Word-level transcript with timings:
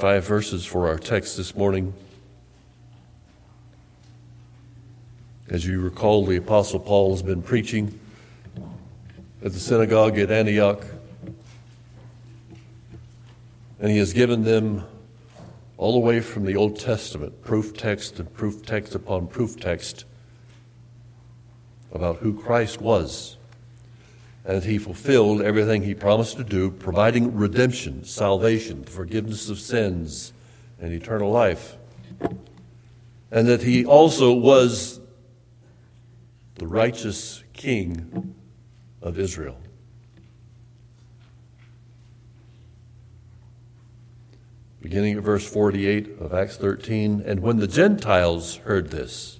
Five 0.00 0.24
verses 0.24 0.64
for 0.64 0.88
our 0.88 0.96
text 0.98 1.36
this 1.36 1.54
morning. 1.54 1.92
As 5.50 5.66
you 5.66 5.78
recall, 5.82 6.24
the 6.24 6.36
Apostle 6.36 6.80
Paul 6.80 7.10
has 7.10 7.22
been 7.22 7.42
preaching 7.42 8.00
at 9.44 9.52
the 9.52 9.60
synagogue 9.60 10.18
at 10.18 10.30
Antioch, 10.30 10.86
and 13.78 13.90
he 13.90 13.98
has 13.98 14.14
given 14.14 14.42
them 14.42 14.86
all 15.76 15.92
the 15.92 15.98
way 15.98 16.20
from 16.20 16.46
the 16.46 16.56
Old 16.56 16.78
Testament, 16.78 17.44
proof 17.44 17.76
text 17.76 18.18
and 18.18 18.32
proof 18.32 18.64
text 18.64 18.94
upon 18.94 19.26
proof 19.26 19.60
text 19.60 20.06
about 21.92 22.16
who 22.20 22.40
Christ 22.40 22.80
was. 22.80 23.36
And 24.44 24.64
he 24.64 24.78
fulfilled 24.78 25.42
everything 25.42 25.82
he 25.82 25.94
promised 25.94 26.36
to 26.38 26.44
do, 26.44 26.70
providing 26.70 27.36
redemption, 27.36 28.04
salvation, 28.04 28.84
forgiveness 28.84 29.50
of 29.50 29.58
sins, 29.58 30.32
and 30.80 30.92
eternal 30.92 31.30
life. 31.30 31.76
And 33.30 33.46
that 33.46 33.62
he 33.62 33.84
also 33.84 34.32
was 34.32 35.00
the 36.54 36.66
righteous 36.66 37.44
king 37.52 38.34
of 39.02 39.18
Israel. 39.18 39.56
beginning 44.80 45.16
at 45.16 45.22
verse 45.22 45.46
48 45.46 46.18
of 46.18 46.32
Acts 46.32 46.56
13. 46.56 47.22
And 47.24 47.40
when 47.40 47.58
the 47.58 47.66
Gentiles 47.66 48.56
heard 48.56 48.90
this, 48.90 49.39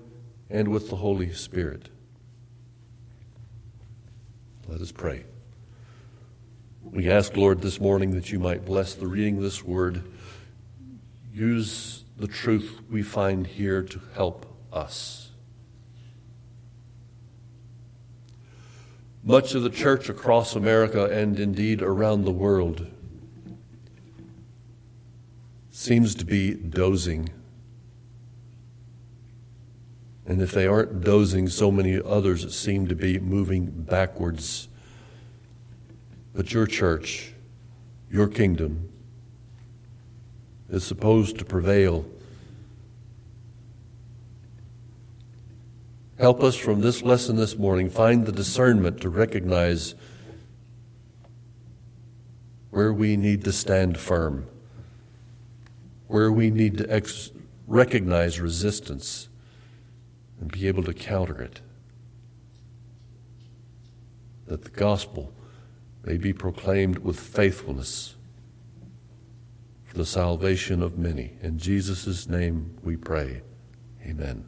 and 0.51 0.67
with 0.67 0.89
the 0.89 0.97
Holy 0.97 1.33
Spirit. 1.33 1.89
Let 4.67 4.81
us 4.81 4.91
pray. 4.91 5.25
We 6.83 7.09
ask, 7.09 7.35
Lord, 7.37 7.61
this 7.61 7.79
morning 7.79 8.11
that 8.15 8.31
you 8.31 8.39
might 8.39 8.65
bless 8.65 8.93
the 8.93 9.07
reading 9.07 9.37
of 9.37 9.43
this 9.43 9.63
word. 9.63 10.03
Use 11.33 12.03
the 12.17 12.27
truth 12.27 12.81
we 12.89 13.01
find 13.01 13.47
here 13.47 13.81
to 13.81 14.01
help 14.13 14.45
us. 14.73 15.29
Much 19.23 19.53
of 19.53 19.63
the 19.63 19.69
church 19.69 20.09
across 20.09 20.55
America 20.55 21.05
and 21.05 21.39
indeed 21.39 21.81
around 21.81 22.25
the 22.25 22.31
world 22.31 22.87
seems 25.69 26.15
to 26.15 26.25
be 26.25 26.53
dozing. 26.53 27.29
And 30.31 30.41
if 30.41 30.53
they 30.53 30.65
aren't 30.65 31.01
dozing, 31.01 31.49
so 31.49 31.73
many 31.73 31.99
others 32.01 32.55
seem 32.55 32.87
to 32.87 32.95
be 32.95 33.19
moving 33.19 33.65
backwards. 33.65 34.69
But 36.33 36.53
your 36.53 36.65
church, 36.65 37.33
your 38.09 38.29
kingdom, 38.29 38.87
is 40.69 40.85
supposed 40.85 41.37
to 41.39 41.43
prevail. 41.43 42.05
Help 46.17 46.41
us 46.41 46.55
from 46.55 46.79
this 46.79 47.01
lesson 47.01 47.35
this 47.35 47.57
morning 47.57 47.89
find 47.89 48.25
the 48.25 48.31
discernment 48.31 49.01
to 49.01 49.09
recognize 49.09 49.95
where 52.69 52.93
we 52.93 53.17
need 53.17 53.43
to 53.43 53.51
stand 53.51 53.97
firm 53.97 54.47
where 56.07 56.31
we 56.31 56.49
need 56.49 56.77
to 56.77 56.89
ex- 56.89 57.31
recognize 57.67 58.39
resistance 58.39 59.27
and 60.41 60.51
be 60.51 60.67
able 60.67 60.83
to 60.83 60.93
counter 60.93 61.39
it. 61.41 61.61
That 64.47 64.63
the 64.63 64.69
gospel 64.69 65.31
may 66.03 66.17
be 66.17 66.33
proclaimed 66.33 66.97
with 66.97 67.19
faithfulness 67.19 68.15
for 69.85 69.97
the 69.97 70.05
salvation 70.05 70.81
of 70.81 70.97
many. 70.97 71.37
In 71.41 71.59
Jesus' 71.59 72.27
name 72.27 72.77
we 72.83 72.97
pray. 72.97 73.43
Amen. 74.03 74.43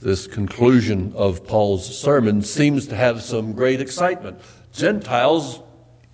This 0.00 0.26
conclusion 0.26 1.12
of 1.14 1.46
Paul's 1.46 1.96
sermon 1.96 2.42
seems 2.42 2.88
to 2.88 2.96
have 2.96 3.22
some 3.22 3.52
great 3.52 3.80
excitement. 3.80 4.40
Gentiles 4.72 5.60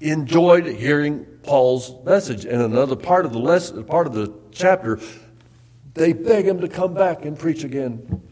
enjoyed 0.00 0.66
hearing 0.66 1.24
Paul's 1.42 1.94
message. 2.04 2.44
And 2.44 2.60
another 2.60 2.96
part 2.96 3.24
of 3.24 3.32
the 3.32 3.38
lesson, 3.38 3.82
part 3.84 4.06
of 4.06 4.12
the 4.12 4.34
chapter, 4.52 5.00
they 5.94 6.12
beg 6.12 6.46
him 6.46 6.60
to 6.60 6.68
come 6.68 6.94
back 6.94 7.24
and 7.24 7.38
preach 7.38 7.64
again. 7.64 8.22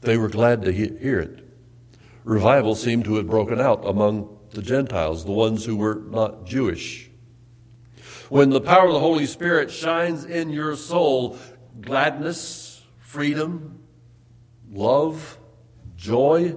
They 0.00 0.16
were 0.16 0.28
glad 0.28 0.62
to 0.62 0.72
hear 0.72 1.20
it. 1.20 1.44
Revival 2.24 2.74
seemed 2.74 3.04
to 3.04 3.16
have 3.16 3.28
broken 3.28 3.60
out 3.60 3.86
among 3.86 4.36
the 4.50 4.62
Gentiles, 4.62 5.24
the 5.24 5.32
ones 5.32 5.64
who 5.64 5.76
were 5.76 5.96
not 5.96 6.46
Jewish. 6.46 7.10
When 8.28 8.50
the 8.50 8.60
power 8.60 8.88
of 8.88 8.92
the 8.92 9.00
Holy 9.00 9.26
Spirit 9.26 9.70
shines 9.70 10.24
in 10.24 10.50
your 10.50 10.74
soul, 10.74 11.38
gladness, 11.80 12.82
freedom, 12.98 13.80
love, 14.72 15.38
joy, 15.96 16.56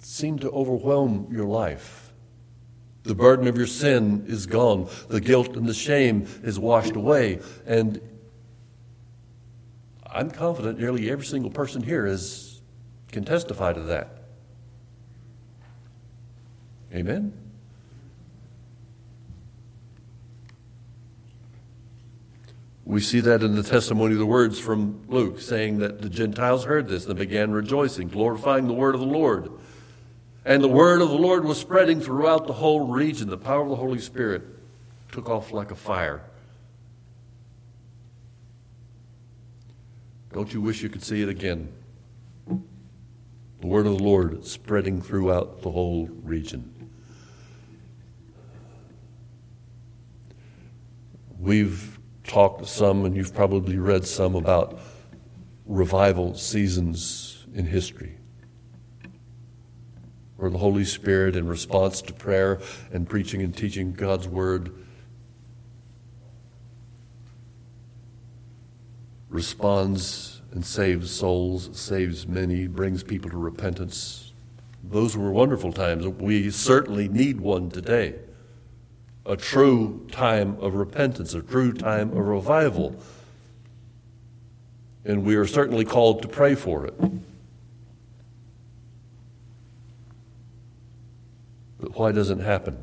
seem 0.00 0.38
to 0.40 0.50
overwhelm 0.50 1.28
your 1.32 1.46
life. 1.46 2.03
The 3.04 3.14
burden 3.14 3.46
of 3.46 3.56
your 3.56 3.66
sin 3.66 4.24
is 4.26 4.46
gone. 4.46 4.88
The 5.08 5.20
guilt 5.20 5.56
and 5.56 5.66
the 5.66 5.74
shame 5.74 6.26
is 6.42 6.58
washed 6.58 6.96
away. 6.96 7.40
And 7.66 8.00
I'm 10.10 10.30
confident 10.30 10.78
nearly 10.78 11.10
every 11.10 11.26
single 11.26 11.50
person 11.50 11.82
here 11.82 12.06
is, 12.06 12.62
can 13.12 13.24
testify 13.24 13.74
to 13.74 13.80
that. 13.82 14.08
Amen? 16.94 17.32
We 22.86 23.00
see 23.00 23.20
that 23.20 23.42
in 23.42 23.54
the 23.54 23.62
testimony 23.62 24.12
of 24.12 24.18
the 24.18 24.26
words 24.26 24.58
from 24.58 25.02
Luke, 25.08 25.40
saying 25.40 25.78
that 25.78 26.00
the 26.00 26.08
Gentiles 26.08 26.64
heard 26.64 26.88
this 26.88 27.06
and 27.06 27.16
began 27.16 27.50
rejoicing, 27.50 28.08
glorifying 28.08 28.66
the 28.66 28.74
word 28.74 28.94
of 28.94 29.00
the 29.00 29.06
Lord. 29.06 29.50
And 30.44 30.62
the 30.62 30.68
word 30.68 31.00
of 31.00 31.08
the 31.08 31.16
Lord 31.16 31.44
was 31.44 31.58
spreading 31.58 32.00
throughout 32.00 32.46
the 32.46 32.52
whole 32.52 32.86
region. 32.86 33.30
The 33.30 33.38
power 33.38 33.62
of 33.62 33.70
the 33.70 33.76
Holy 33.76 33.98
Spirit 33.98 34.42
took 35.10 35.30
off 35.30 35.52
like 35.52 35.70
a 35.70 35.74
fire. 35.74 36.22
Don't 40.32 40.52
you 40.52 40.60
wish 40.60 40.82
you 40.82 40.90
could 40.90 41.02
see 41.02 41.22
it 41.22 41.28
again? 41.28 41.72
The 42.46 43.66
word 43.66 43.86
of 43.86 43.96
the 43.96 44.04
Lord 44.04 44.44
spreading 44.44 45.00
throughout 45.00 45.62
the 45.62 45.70
whole 45.70 46.08
region. 46.22 46.90
We've 51.38 51.98
talked 52.24 52.66
some, 52.66 53.06
and 53.06 53.16
you've 53.16 53.34
probably 53.34 53.78
read 53.78 54.06
some 54.06 54.34
about 54.34 54.78
revival 55.64 56.34
seasons 56.34 57.46
in 57.54 57.64
history 57.64 58.18
where 60.44 60.50
the 60.50 60.58
Holy 60.58 60.84
Spirit, 60.84 61.36
in 61.36 61.48
response 61.48 62.02
to 62.02 62.12
prayer 62.12 62.60
and 62.92 63.08
preaching 63.08 63.40
and 63.40 63.56
teaching 63.56 63.94
God's 63.94 64.28
Word, 64.28 64.70
responds 69.30 70.42
and 70.52 70.62
saves 70.62 71.10
souls, 71.10 71.70
saves 71.72 72.26
many, 72.26 72.66
brings 72.66 73.02
people 73.02 73.30
to 73.30 73.38
repentance. 73.38 74.34
Those 74.82 75.16
were 75.16 75.30
wonderful 75.30 75.72
times. 75.72 76.06
We 76.06 76.50
certainly 76.50 77.08
need 77.08 77.40
one 77.40 77.70
today. 77.70 78.16
A 79.24 79.38
true 79.38 80.06
time 80.12 80.58
of 80.60 80.74
repentance, 80.74 81.32
a 81.32 81.40
true 81.40 81.72
time 81.72 82.10
of 82.10 82.18
revival. 82.18 82.96
And 85.06 85.24
we 85.24 85.36
are 85.36 85.46
certainly 85.46 85.86
called 85.86 86.20
to 86.20 86.28
pray 86.28 86.54
for 86.54 86.84
it. 86.84 86.94
But 91.84 91.98
why 91.98 92.12
doesn't 92.12 92.40
it 92.40 92.44
happen? 92.44 92.82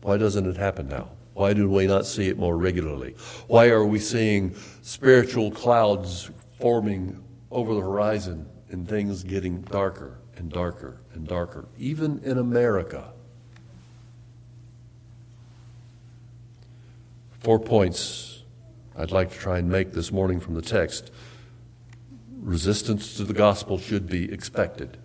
Why 0.00 0.16
doesn't 0.16 0.46
it 0.46 0.56
happen 0.56 0.88
now? 0.88 1.10
Why 1.34 1.52
do 1.52 1.68
we 1.68 1.86
not 1.86 2.06
see 2.06 2.28
it 2.28 2.38
more 2.38 2.56
regularly? 2.56 3.14
Why 3.46 3.68
are 3.68 3.84
we 3.84 3.98
seeing 3.98 4.54
spiritual 4.80 5.50
clouds 5.50 6.30
forming 6.58 7.22
over 7.50 7.74
the 7.74 7.82
horizon 7.82 8.48
and 8.70 8.88
things 8.88 9.22
getting 9.22 9.60
darker 9.60 10.18
and 10.36 10.50
darker 10.50 11.02
and 11.12 11.28
darker, 11.28 11.66
even 11.76 12.20
in 12.24 12.38
America. 12.38 13.12
Four 17.40 17.58
points 17.58 18.44
I'd 18.96 19.10
like 19.10 19.30
to 19.30 19.38
try 19.38 19.58
and 19.58 19.68
make 19.68 19.92
this 19.92 20.10
morning 20.10 20.40
from 20.40 20.54
the 20.54 20.62
text. 20.62 21.10
Resistance 22.40 23.14
to 23.18 23.24
the 23.24 23.34
gospel 23.34 23.78
should 23.78 24.08
be 24.08 24.32
expected. 24.32 24.96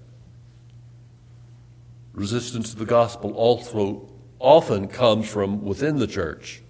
Resistance 2.14 2.72
to 2.72 2.78
the 2.78 2.86
gospel 2.86 3.34
also 3.34 4.10
often 4.40 4.88
comes 4.88 5.28
from 5.28 5.64
within 5.64 5.98
the 5.98 6.08
church. 6.08 6.62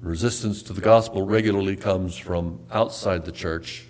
Resistance 0.00 0.62
to 0.64 0.72
the 0.72 0.80
gospel 0.80 1.26
regularly 1.26 1.76
comes 1.76 2.16
from 2.16 2.58
outside 2.72 3.24
the 3.24 3.32
church. 3.32 3.86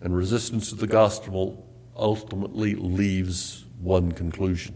And 0.00 0.16
resistance 0.16 0.70
to 0.70 0.74
the 0.74 0.86
gospel 0.86 1.66
ultimately 1.94 2.74
leaves 2.74 3.64
one 3.80 4.12
conclusion. 4.12 4.74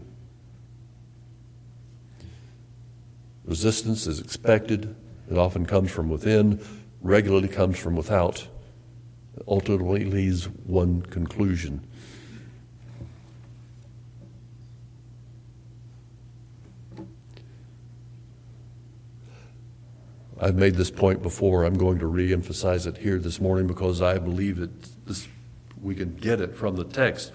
Resistance 3.43 4.07
is 4.07 4.19
expected, 4.19 4.95
it 5.29 5.37
often 5.37 5.65
comes 5.65 5.91
from 5.91 6.09
within, 6.09 6.63
regularly 7.01 7.47
comes 7.47 7.77
from 7.77 7.95
without, 7.95 8.47
it 9.35 9.43
ultimately 9.47 10.05
leaves 10.05 10.45
one 10.45 11.01
conclusion. 11.01 11.85
I've 20.41 20.55
made 20.55 20.73
this 20.73 20.89
point 20.89 21.21
before. 21.21 21.63
I'm 21.63 21.77
going 21.77 21.99
to 21.99 22.07
re 22.07 22.33
emphasize 22.33 22.87
it 22.87 22.97
here 22.97 23.19
this 23.19 23.39
morning 23.39 23.67
because 23.67 24.01
I 24.01 24.17
believe 24.17 24.57
that 24.57 25.05
this, 25.05 25.27
we 25.79 25.93
can 25.93 26.15
get 26.15 26.41
it 26.41 26.55
from 26.55 26.75
the 26.75 26.83
text. 26.83 27.31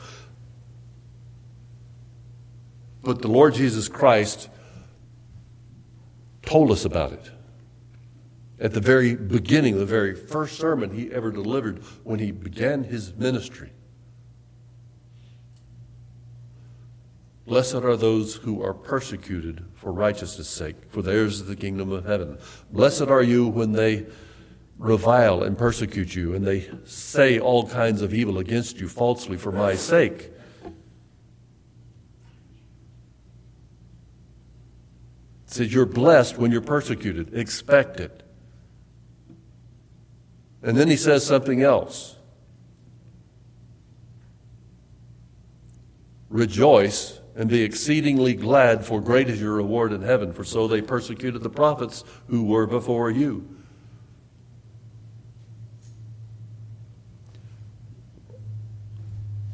But 3.03 3.23
the 3.23 3.29
Lord 3.29 3.55
Jesus 3.55 3.87
Christ 3.87 4.49
told 6.43 6.73
us 6.73 6.85
about 6.85 7.13
it. 7.13 7.31
At 8.59 8.73
the 8.73 8.81
very 8.81 9.15
beginning, 9.15 9.79
the 9.79 9.87
very 9.87 10.15
first 10.15 10.59
sermon 10.59 10.91
he 10.91 11.13
ever 11.13 11.31
delivered 11.31 11.85
when 12.03 12.19
he 12.19 12.33
began 12.33 12.83
his 12.83 13.15
ministry. 13.15 13.71
Blessed 17.47 17.77
are 17.77 17.97
those 17.97 18.35
who 18.35 18.65
are 18.65 18.75
persecuted 18.75 19.65
for 19.87 19.93
righteousness' 19.93 20.49
sake, 20.49 20.75
for 20.89 21.01
theirs 21.01 21.35
is 21.35 21.47
the 21.47 21.55
kingdom 21.55 21.93
of 21.93 22.05
heaven. 22.05 22.37
Blessed 22.73 23.03
are 23.03 23.23
you 23.23 23.47
when 23.47 23.71
they 23.71 24.05
revile 24.79 25.45
and 25.45 25.57
persecute 25.57 26.13
you, 26.13 26.35
and 26.35 26.45
they 26.45 26.69
say 26.85 27.39
all 27.39 27.69
kinds 27.69 28.03
of 28.03 28.13
evil 28.13 28.39
against 28.39 28.81
you 28.81 28.89
falsely 28.89 29.37
for 29.37 29.53
my 29.53 29.77
sake. 29.77 30.33
It 30.65 30.73
says 35.45 35.73
you're 35.73 35.87
blessed 35.87 36.37
when 36.37 36.51
you're 36.51 36.63
persecuted. 36.63 37.33
Expect 37.33 38.01
it. 38.01 38.25
And 40.65 40.77
then 40.77 40.89
he 40.89 40.97
says 40.97 41.25
something 41.25 41.63
else. 41.63 42.17
Rejoice 46.29 47.21
and 47.37 47.51
be 47.51 47.63
exceedingly 47.63 48.33
glad, 48.35 48.85
for 48.85 49.01
great 49.01 49.29
is 49.29 49.41
your 49.41 49.53
reward 49.53 49.93
in 49.93 50.01
heaven, 50.01 50.33
for 50.33 50.43
so 50.43 50.67
they 50.67 50.81
persecuted 50.81 51.43
the 51.43 51.51
prophets 51.51 52.03
who 52.29 52.43
were 52.43 52.67
before 52.67 53.11
you. 53.11 53.47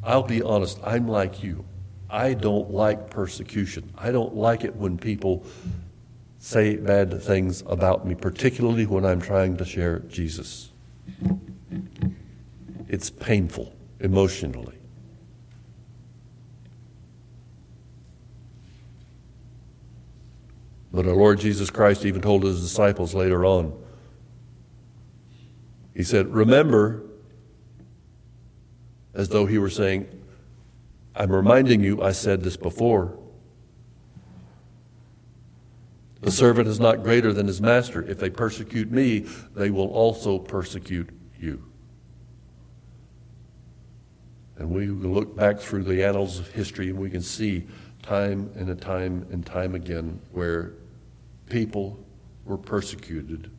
I'll 0.04 0.22
be 0.22 0.42
honest, 0.42 0.78
I'm 0.84 1.08
like 1.08 1.42
you. 1.42 1.64
I 2.08 2.34
don't 2.34 2.70
like 2.70 3.10
persecution. 3.10 3.92
I 3.96 4.12
don't 4.12 4.34
like 4.34 4.64
it 4.64 4.76
when 4.76 4.96
people 4.98 5.44
say 6.38 6.76
bad 6.76 7.22
things 7.22 7.62
about 7.66 8.06
me, 8.06 8.14
particularly 8.14 8.86
when 8.86 9.04
I'm 9.04 9.20
trying 9.20 9.56
to 9.56 9.64
share 9.64 10.00
Jesus. 10.00 10.70
It's 12.88 13.10
painful 13.10 13.72
emotionally. 14.00 14.81
But 20.92 21.06
our 21.06 21.14
Lord 21.14 21.40
Jesus 21.40 21.70
Christ 21.70 22.04
even 22.04 22.20
told 22.20 22.44
his 22.44 22.60
disciples 22.60 23.14
later 23.14 23.46
on. 23.46 23.72
He 25.94 26.02
said, 26.02 26.28
Remember, 26.28 27.02
as 29.14 29.30
though 29.30 29.46
he 29.46 29.58
were 29.58 29.70
saying, 29.70 30.06
I'm 31.16 31.32
reminding 31.32 31.82
you, 31.82 32.02
I 32.02 32.12
said 32.12 32.42
this 32.42 32.56
before. 32.56 33.18
The 36.20 36.30
servant 36.30 36.68
is 36.68 36.78
not 36.78 37.02
greater 37.02 37.32
than 37.32 37.46
his 37.46 37.60
master. 37.60 38.02
If 38.02 38.18
they 38.18 38.30
persecute 38.30 38.90
me, 38.90 39.26
they 39.54 39.70
will 39.70 39.88
also 39.88 40.38
persecute 40.38 41.08
you. 41.38 41.64
And 44.56 44.70
we 44.70 44.86
look 44.86 45.34
back 45.34 45.58
through 45.58 45.82
the 45.82 46.04
annals 46.04 46.38
of 46.38 46.48
history 46.52 46.90
and 46.90 46.98
we 46.98 47.10
can 47.10 47.22
see 47.22 47.66
time 48.02 48.50
and 48.54 48.80
time 48.80 49.26
and 49.32 49.44
time 49.44 49.74
again 49.74 50.20
where 50.30 50.74
people 51.48 51.98
were 52.44 52.58
persecuted 52.58 53.50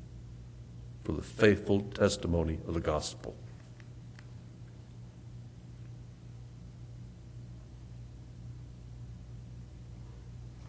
for 1.03 1.11
the 1.13 1.21
faithful 1.21 1.81
testimony 1.81 2.59
of 2.67 2.73
the 2.73 2.79
gospel. 2.79 3.35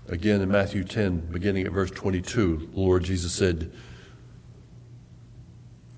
Again, 0.09 0.43
in 0.43 0.51
Matthew 0.51 0.85
10, 0.85 1.31
beginning 1.31 1.67
at 1.67 1.73
verse 1.73 1.91
22, 1.91 2.71
the 2.75 2.81
Lord 2.81 3.05
Jesus 3.05 3.33
said, 3.33 3.73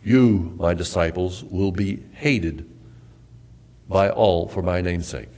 You, 0.04 0.54
my 0.56 0.74
disciples, 0.74 1.42
will 1.42 1.72
be 1.72 2.04
hated 2.12 2.70
by 3.88 4.10
all 4.10 4.46
for 4.48 4.62
my 4.62 4.80
name's 4.80 5.08
sake. 5.08 5.28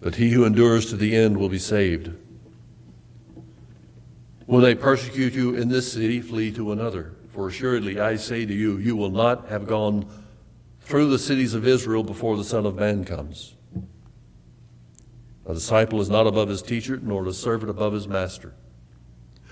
But 0.00 0.16
he 0.16 0.30
who 0.30 0.44
endures 0.44 0.86
to 0.90 0.96
the 0.96 1.16
end 1.16 1.38
will 1.38 1.48
be 1.48 1.58
saved. 1.58 2.10
When 4.50 4.62
they 4.62 4.74
persecute 4.74 5.32
you 5.34 5.54
in 5.54 5.68
this 5.68 5.92
city, 5.92 6.20
flee 6.20 6.50
to 6.54 6.72
another. 6.72 7.12
For 7.28 7.46
assuredly 7.46 8.00
I 8.00 8.16
say 8.16 8.44
to 8.44 8.52
you, 8.52 8.78
you 8.78 8.96
will 8.96 9.12
not 9.12 9.46
have 9.46 9.64
gone 9.64 10.08
through 10.80 11.08
the 11.08 11.20
cities 11.20 11.54
of 11.54 11.68
Israel 11.68 12.02
before 12.02 12.36
the 12.36 12.42
Son 12.42 12.66
of 12.66 12.74
Man 12.74 13.04
comes. 13.04 13.54
A 15.46 15.54
disciple 15.54 16.00
is 16.00 16.10
not 16.10 16.26
above 16.26 16.48
his 16.48 16.62
teacher, 16.62 16.98
nor 17.00 17.24
a 17.28 17.32
servant 17.32 17.70
above 17.70 17.92
his 17.92 18.08
master. 18.08 18.52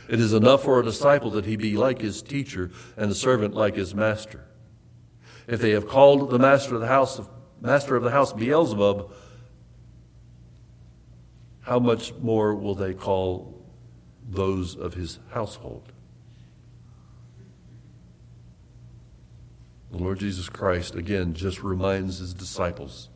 It 0.09 0.19
is 0.19 0.33
enough 0.33 0.65
for 0.65 0.81
a 0.81 0.85
disciple 0.85 1.31
that 1.31 1.45
he 1.45 1.55
be 1.55 1.77
like 1.77 2.01
his 2.01 2.21
teacher, 2.21 2.73
and 2.97 3.09
a 3.09 3.15
servant 3.15 3.55
like 3.55 3.77
his 3.77 3.95
master. 3.95 4.47
If 5.47 5.61
they 5.61 5.71
have 5.71 5.87
called 5.87 6.31
the 6.31 6.41
master 6.41 6.75
of 6.75 6.81
the 6.81 6.89
house, 6.89 7.21
master 7.61 7.95
of 7.95 8.03
the 8.03 8.11
house 8.11 8.33
Beelzebub, 8.33 9.13
how 11.61 11.79
much 11.79 12.15
more 12.15 12.57
will 12.57 12.75
they 12.75 12.95
call 12.95 13.58
those 14.29 14.77
of 14.77 14.95
his 14.95 15.19
household. 15.31 15.93
The 19.91 19.99
Lord 19.99 20.19
Jesus 20.19 20.49
Christ, 20.49 20.95
again, 20.95 21.33
just 21.33 21.63
reminds 21.63 22.19
his 22.19 22.35
disciples 22.35 23.09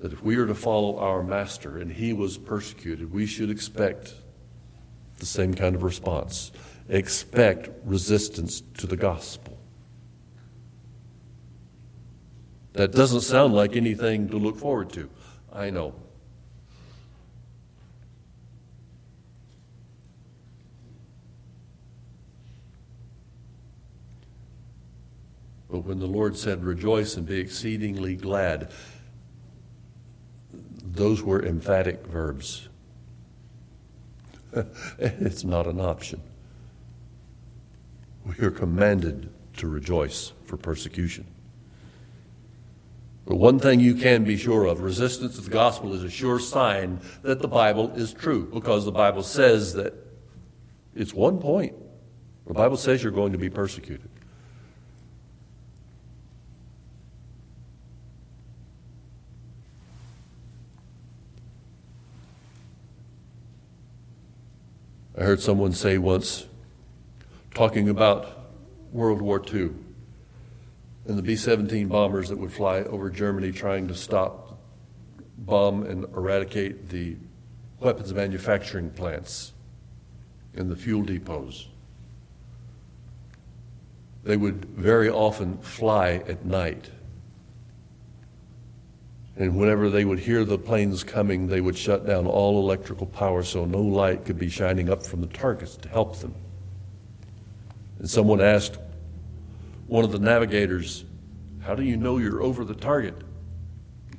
that 0.00 0.12
if 0.12 0.22
we 0.22 0.36
are 0.36 0.46
to 0.46 0.54
follow 0.54 0.98
our 0.98 1.22
master 1.22 1.78
and 1.78 1.92
he 1.92 2.12
was 2.12 2.38
persecuted, 2.38 3.12
we 3.12 3.26
should 3.26 3.50
expect 3.50 4.14
the 5.18 5.26
same 5.26 5.54
kind 5.54 5.74
of 5.74 5.82
response. 5.82 6.52
Expect 6.88 7.70
resistance 7.84 8.62
to 8.78 8.86
the 8.86 8.96
gospel. 8.96 9.58
That 12.72 12.92
doesn't 12.92 13.20
sound 13.20 13.54
like 13.54 13.76
anything 13.76 14.28
to 14.30 14.36
look 14.36 14.56
forward 14.56 14.90
to. 14.94 15.08
I 15.52 15.70
know. 15.70 15.94
But 25.74 25.86
when 25.86 25.98
the 25.98 26.06
Lord 26.06 26.36
said, 26.36 26.62
Rejoice 26.62 27.16
and 27.16 27.26
be 27.26 27.40
exceedingly 27.40 28.14
glad, 28.14 28.70
those 30.84 31.20
were 31.20 31.44
emphatic 31.44 32.06
verbs. 32.06 32.68
it's 35.00 35.42
not 35.42 35.66
an 35.66 35.80
option. 35.80 36.20
We 38.24 38.46
are 38.46 38.52
commanded 38.52 39.30
to 39.56 39.66
rejoice 39.66 40.32
for 40.44 40.56
persecution. 40.56 41.26
But 43.26 43.38
one 43.38 43.58
thing 43.58 43.80
you 43.80 43.96
can 43.96 44.22
be 44.22 44.36
sure 44.36 44.66
of 44.66 44.80
resistance 44.80 45.34
to 45.34 45.40
the 45.40 45.50
gospel 45.50 45.92
is 45.92 46.04
a 46.04 46.10
sure 46.10 46.38
sign 46.38 47.00
that 47.22 47.42
the 47.42 47.48
Bible 47.48 47.90
is 47.96 48.12
true 48.12 48.48
because 48.54 48.84
the 48.84 48.92
Bible 48.92 49.24
says 49.24 49.72
that 49.72 49.92
it's 50.94 51.12
one 51.12 51.40
point. 51.40 51.74
The 52.46 52.54
Bible 52.54 52.76
says 52.76 53.02
you're 53.02 53.10
going 53.10 53.32
to 53.32 53.38
be 53.38 53.50
persecuted. 53.50 54.08
I 65.24 65.26
heard 65.26 65.40
someone 65.40 65.72
say 65.72 65.96
once, 65.96 66.44
talking 67.54 67.88
about 67.88 68.50
World 68.92 69.22
War 69.22 69.42
II 69.42 69.70
and 71.06 71.16
the 71.16 71.22
B 71.22 71.34
17 71.34 71.88
bombers 71.88 72.28
that 72.28 72.36
would 72.36 72.52
fly 72.52 72.80
over 72.80 73.08
Germany 73.08 73.50
trying 73.50 73.88
to 73.88 73.94
stop, 73.94 74.60
bomb, 75.38 75.82
and 75.84 76.04
eradicate 76.14 76.90
the 76.90 77.16
weapons 77.80 78.12
manufacturing 78.12 78.90
plants 78.90 79.54
and 80.52 80.70
the 80.70 80.76
fuel 80.76 81.02
depots. 81.02 81.68
They 84.24 84.36
would 84.36 84.66
very 84.66 85.08
often 85.08 85.56
fly 85.56 86.22
at 86.28 86.44
night. 86.44 86.90
And 89.36 89.56
whenever 89.56 89.90
they 89.90 90.04
would 90.04 90.20
hear 90.20 90.44
the 90.44 90.58
planes 90.58 91.02
coming, 91.02 91.48
they 91.48 91.60
would 91.60 91.76
shut 91.76 92.06
down 92.06 92.26
all 92.26 92.60
electrical 92.60 93.06
power 93.06 93.42
so 93.42 93.64
no 93.64 93.80
light 93.80 94.24
could 94.24 94.38
be 94.38 94.48
shining 94.48 94.88
up 94.88 95.04
from 95.04 95.20
the 95.20 95.26
targets 95.26 95.76
to 95.78 95.88
help 95.88 96.18
them. 96.18 96.34
And 97.98 98.08
someone 98.08 98.40
asked 98.40 98.78
one 99.86 100.04
of 100.04 100.12
the 100.12 100.20
navigators, 100.20 101.04
How 101.60 101.74
do 101.74 101.82
you 101.82 101.96
know 101.96 102.18
you're 102.18 102.42
over 102.42 102.64
the 102.64 102.74
target? 102.74 103.16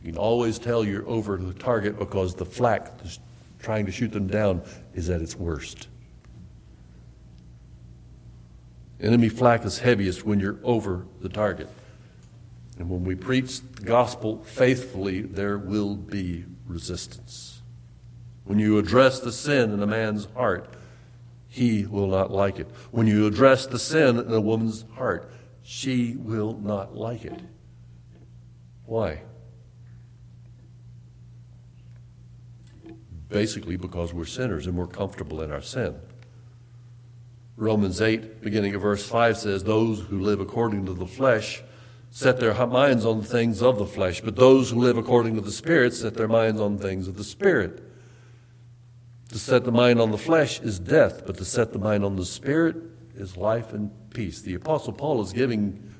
You 0.03 0.12
can 0.12 0.19
always 0.19 0.60
tell 0.60 0.84
you're 0.84 1.07
over 1.07 1.38
the 1.38 1.53
target 1.53 1.98
because 1.98 2.36
the 2.36 2.45
flak 2.45 2.91
trying 3.60 3.86
to 3.86 3.91
shoot 3.91 4.12
them 4.12 4.27
down 4.27 4.62
is 4.93 5.10
at 5.10 5.22
its 5.22 5.36
worst. 5.36 5.88
Enemy 9.00 9.29
flak 9.29 9.65
is 9.65 9.79
heaviest 9.79 10.25
when 10.25 10.39
you're 10.39 10.60
over 10.63 11.05
the 11.22 11.29
target. 11.29 11.69
And 12.77 12.89
when 12.89 13.03
we 13.03 13.15
preach 13.15 13.62
the 13.62 13.84
gospel 13.84 14.44
faithfully, 14.44 15.22
there 15.22 15.58
will 15.58 15.96
be 15.96 16.46
resistance. 16.67 17.62
When 18.44 18.60
you 18.60 18.77
address 18.77 19.20
the 19.20 19.32
sin 19.32 19.72
in 19.72 19.82
a 19.82 19.88
man's 19.88 20.27
heart, 20.36 20.74
he 21.48 21.86
will 21.86 22.08
not 22.08 22.32
like 22.32 22.60
it. 22.60 22.67
When 22.91 23.08
you 23.08 23.27
address 23.27 23.65
the 23.65 23.79
sin 23.79 24.20
in 24.20 24.32
a 24.32 24.41
woman's 24.41 24.84
heart, 24.96 25.32
she 25.63 26.15
will 26.17 26.53
not 26.53 26.96
like 26.96 27.24
it. 27.24 27.39
Why? 28.86 29.22
Basically, 33.29 33.77
because 33.77 34.13
we're 34.13 34.25
sinners 34.25 34.67
and 34.67 34.77
we're 34.77 34.86
comfortable 34.86 35.41
in 35.41 35.51
our 35.51 35.62
sin. 35.62 35.96
Romans 37.58 38.01
8, 38.01 38.41
beginning 38.41 38.75
of 38.75 38.82
verse 38.82 39.08
5 39.08 39.38
says, 39.38 39.63
Those 39.63 40.01
who 40.01 40.20
live 40.20 40.41
according 40.41 40.86
to 40.88 40.94
the 40.94 41.08
flesh 41.08 41.63
set 42.15 42.39
their 42.39 42.53
minds 42.65 43.05
on 43.05 43.22
things 43.22 43.62
of 43.62 43.77
the 43.77 43.86
flesh, 43.86 44.22
but 44.22 44.38
those 44.38 44.69
who 44.69 44.79
live 44.79 44.95
according 44.95 45.36
to 45.36 45.41
the 45.41 45.51
Spirit 45.51 45.93
set 45.93 46.13
their 46.13 46.29
minds 46.29 46.62
on 46.62 46.77
things 46.77 47.10
of 47.10 47.17
the 47.17 47.25
Spirit. 47.25 47.84
To 49.31 49.38
set 49.38 49.65
the 49.65 49.72
mind 49.74 50.00
on 50.00 50.12
the 50.12 50.17
flesh 50.17 50.62
is 50.62 50.79
death, 50.79 51.25
but 51.25 51.36
to 51.39 51.43
set 51.43 51.74
the 51.74 51.77
mind 51.77 52.05
on 52.05 52.15
the 52.15 52.25
Spirit 52.25 52.77
is 53.15 53.36
life 53.36 53.74
and 53.74 53.91
peace. 54.13 54.39
The 54.39 54.53
Apostle 54.53 54.93
Paul 54.93 55.22
is 55.24 55.34
giving 55.34 55.93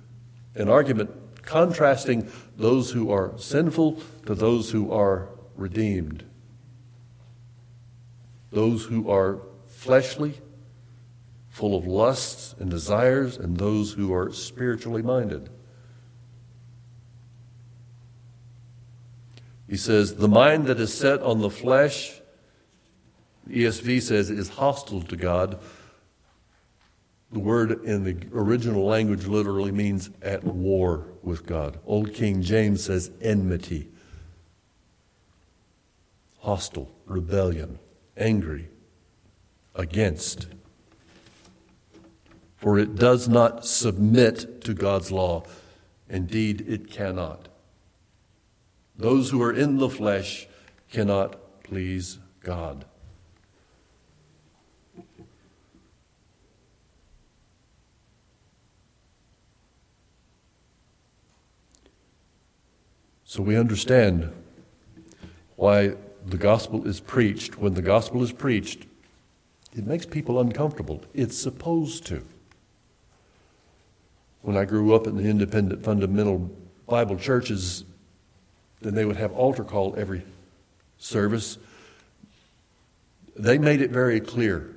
an 0.56 0.70
argument 0.70 1.12
contrasting 1.42 2.32
those 2.56 2.92
who 2.92 3.12
are 3.12 3.34
sinful 3.38 4.00
to 4.26 4.36
those 4.36 4.72
who 4.72 4.94
are 4.94 5.28
redeemed. 5.58 6.24
Those 8.52 8.86
who 8.86 9.12
are 9.12 9.42
fleshly 9.66 10.40
full 11.50 11.76
of 11.76 11.86
lusts 11.86 12.56
and 12.58 12.70
desires, 12.72 13.36
and 13.36 13.58
those 13.58 13.92
who 13.92 14.14
are 14.14 14.32
spiritually 14.32 15.02
minded. 15.02 15.50
He 19.68 19.78
says, 19.78 20.16
The 20.16 20.28
mind 20.28 20.68
that 20.68 20.80
is 20.80 20.94
set 20.94 21.22
on 21.22 21.42
the 21.42 21.50
flesh, 21.50 22.14
ESV 23.50 24.02
says, 24.02 24.30
is 24.30 24.50
hostile 24.50 25.02
to 25.04 25.16
God. 25.16 25.60
The 27.32 27.40
word 27.40 27.84
in 27.84 28.04
the 28.04 28.18
original 28.34 28.86
language 28.86 29.26
literally 29.26 29.72
means 29.72 30.10
at 30.22 30.44
war 30.44 31.08
with 31.22 31.46
God. 31.46 31.80
Old 31.86 32.14
King 32.14 32.42
James 32.42 32.84
says 32.84 33.12
enmity, 33.22 33.90
hostile, 36.40 36.92
rebellion, 37.06 37.80
angry, 38.16 38.70
against 39.74 40.48
for 42.66 42.80
it 42.80 42.96
does 42.96 43.28
not 43.28 43.64
submit 43.64 44.62
to 44.62 44.74
God's 44.74 45.12
law. 45.12 45.44
Indeed, 46.10 46.66
it 46.68 46.90
cannot. 46.90 47.48
Those 48.98 49.30
who 49.30 49.42
are 49.42 49.54
in 49.54 49.78
the 49.78 49.90
flesh 49.90 50.48
cannot 50.92 51.64
please 51.64 52.20
God. 52.42 52.86
So 63.26 63.42
we 63.42 63.58
understand 63.58 64.32
why 65.58 65.96
the 66.26 66.38
gospel 66.38 66.88
is 66.88 67.02
preached. 67.02 67.58
When 67.58 67.74
the 67.74 67.82
gospel 67.82 68.24
is 68.24 68.32
preached, 68.32 68.86
it 69.76 69.86
makes 69.86 70.06
people 70.06 70.40
uncomfortable. 70.40 71.04
It's 71.14 71.38
supposed 71.38 72.06
to 72.08 72.24
when 74.46 74.56
I 74.56 74.64
grew 74.64 74.94
up 74.94 75.08
in 75.08 75.18
the 75.18 75.24
independent 75.24 75.84
fundamental 75.84 76.52
Bible 76.88 77.18
churches, 77.18 77.84
then 78.82 78.94
they 78.94 79.06
would 79.06 79.18
have 79.18 79.32
altar 79.34 79.64
call 79.64 79.96
every 79.98 80.24
service. 80.98 81.58
They 83.36 83.58
made 83.58 83.82
it 83.82 83.92
very 83.92 84.20
clear 84.20 84.76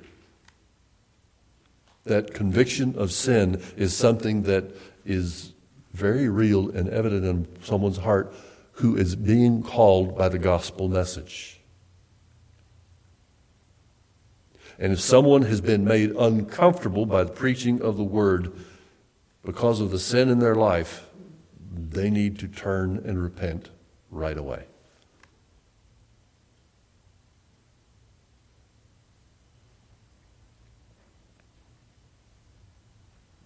that 2.05 2.33
conviction 2.33 2.95
of 2.97 3.11
sin 3.11 3.61
is 3.77 3.95
something 3.95 4.43
that 4.43 4.75
is 5.05 5.53
very 5.93 6.29
real 6.29 6.69
and 6.69 6.89
evident 6.89 7.25
in 7.25 7.47
someone's 7.63 7.97
heart 7.97 8.33
who 8.73 8.95
is 8.95 9.15
being 9.15 9.61
called 9.61 10.17
by 10.17 10.29
the 10.29 10.39
gospel 10.39 10.87
message. 10.87 11.59
And 14.79 14.93
if 14.93 15.01
someone 15.01 15.41
has 15.41 15.59
been 15.59 15.83
made 15.83 16.11
uncomfortable 16.11 17.05
by 17.05 17.25
the 17.25 17.31
preaching 17.31 17.81
of 17.81 17.97
the 17.97 18.03
word, 18.03 18.53
because 19.43 19.81
of 19.81 19.91
the 19.91 19.99
sin 19.99 20.29
in 20.29 20.39
their 20.39 20.55
life, 20.55 21.05
they 21.69 22.09
need 22.09 22.39
to 22.39 22.47
turn 22.47 23.01
and 23.05 23.21
repent 23.21 23.69
right 24.11 24.37
away. 24.37 24.65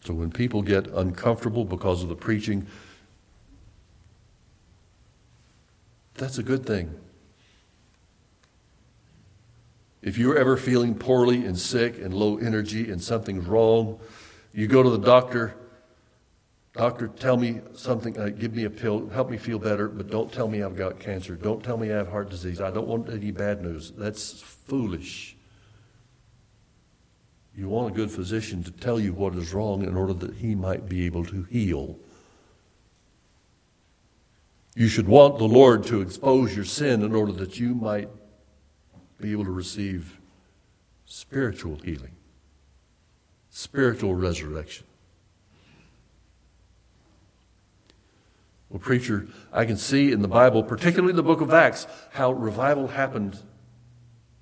So 0.05 0.13
when 0.13 0.31
people 0.31 0.61
get 0.61 0.87
uncomfortable 0.87 1.63
because 1.63 2.03
of 2.03 2.09
the 2.09 2.15
preaching, 2.15 2.67
that's 6.15 6.37
a 6.37 6.43
good 6.43 6.65
thing. 6.65 6.93
If 10.01 10.17
you're 10.17 10.37
ever 10.37 10.57
feeling 10.57 10.95
poorly 10.95 11.45
and 11.45 11.57
sick 11.57 11.97
and 11.97 12.13
low 12.13 12.37
energy 12.37 12.91
and 12.91 13.01
something's 13.01 13.45
wrong, 13.47 13.99
you 14.53 14.67
go 14.67 14.83
to 14.83 14.89
the 14.89 14.97
doctor 14.97 15.55
Doctor, 16.73 17.07
tell 17.07 17.37
me 17.37 17.61
something, 17.75 18.19
uh, 18.19 18.29
give 18.29 18.55
me 18.55 18.63
a 18.63 18.69
pill, 18.69 19.07
help 19.09 19.29
me 19.29 19.37
feel 19.37 19.59
better, 19.59 19.87
but 19.87 20.09
don't 20.09 20.31
tell 20.31 20.47
me 20.47 20.63
I've 20.63 20.75
got 20.75 20.99
cancer. 20.99 21.35
Don't 21.35 21.63
tell 21.63 21.77
me 21.77 21.91
I 21.91 21.97
have 21.97 22.09
heart 22.09 22.29
disease. 22.29 22.59
I 22.59 22.71
don't 22.71 22.87
want 22.87 23.09
any 23.09 23.29
bad 23.29 23.61
news. 23.61 23.91
That's 23.91 24.41
foolish. 24.41 25.37
You 27.55 27.69
want 27.69 27.93
a 27.93 27.95
good 27.95 28.09
physician 28.09 28.63
to 28.63 28.71
tell 28.71 28.99
you 28.99 29.13
what 29.13 29.35
is 29.35 29.53
wrong 29.53 29.83
in 29.83 29.95
order 29.95 30.13
that 30.13 30.35
he 30.35 30.55
might 30.55 30.89
be 30.89 31.05
able 31.05 31.23
to 31.25 31.43
heal. 31.43 31.99
You 34.75 34.87
should 34.87 35.07
want 35.07 35.37
the 35.37 35.45
Lord 35.45 35.83
to 35.85 36.01
expose 36.01 36.55
your 36.55 36.65
sin 36.65 37.03
in 37.03 37.13
order 37.13 37.31
that 37.33 37.59
you 37.59 37.75
might 37.75 38.09
be 39.21 39.31
able 39.31 39.45
to 39.45 39.51
receive 39.51 40.19
spiritual 41.05 41.75
healing, 41.83 42.15
spiritual 43.51 44.15
resurrection. 44.15 44.87
Well, 48.73 48.79
preacher, 48.79 49.27
I 49.51 49.65
can 49.65 49.77
see 49.77 50.11
in 50.11 50.23
the 50.23 50.27
Bible, 50.27 50.63
particularly 50.63 51.13
the 51.13 51.21
book 51.21 51.41
of 51.41 51.53
Acts, 51.53 51.85
how 52.13 52.31
revival 52.31 52.87
happened 52.87 53.37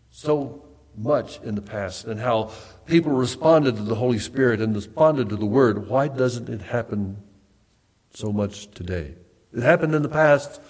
so 0.10 0.64
much 0.98 1.42
in 1.42 1.56
the 1.56 1.62
past 1.62 2.06
and 2.06 2.18
how 2.18 2.52
people 2.86 3.12
responded 3.12 3.76
to 3.76 3.82
the 3.82 3.96
Holy 3.96 4.20
Spirit 4.20 4.62
and 4.62 4.74
responded 4.74 5.28
to 5.28 5.36
the 5.36 5.46
Word. 5.46 5.90
Why 5.90 6.08
doesn't 6.08 6.48
it 6.48 6.62
happen 6.62 7.18
so 8.14 8.32
much 8.32 8.72
today? 8.72 9.16
It 9.54 9.64
happened 9.64 9.94
in 9.94 10.02
the 10.02 10.08
past. 10.08 10.62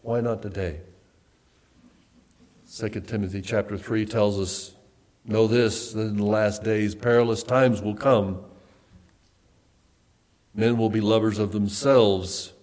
Why 0.00 0.22
not 0.22 0.40
today? 0.40 0.80
2 2.74 2.88
Timothy 2.88 3.42
chapter 3.42 3.76
3 3.76 4.06
tells 4.06 4.40
us, 4.40 4.74
Know 5.26 5.46
this, 5.46 5.92
that 5.92 6.00
in 6.00 6.16
the 6.16 6.24
last 6.24 6.64
days 6.64 6.94
perilous 6.94 7.42
times 7.42 7.82
will 7.82 7.94
come. 7.94 8.40
Men 10.54 10.78
will 10.78 10.88
be 10.88 11.02
lovers 11.02 11.38
of 11.38 11.52
themselves 11.52 12.54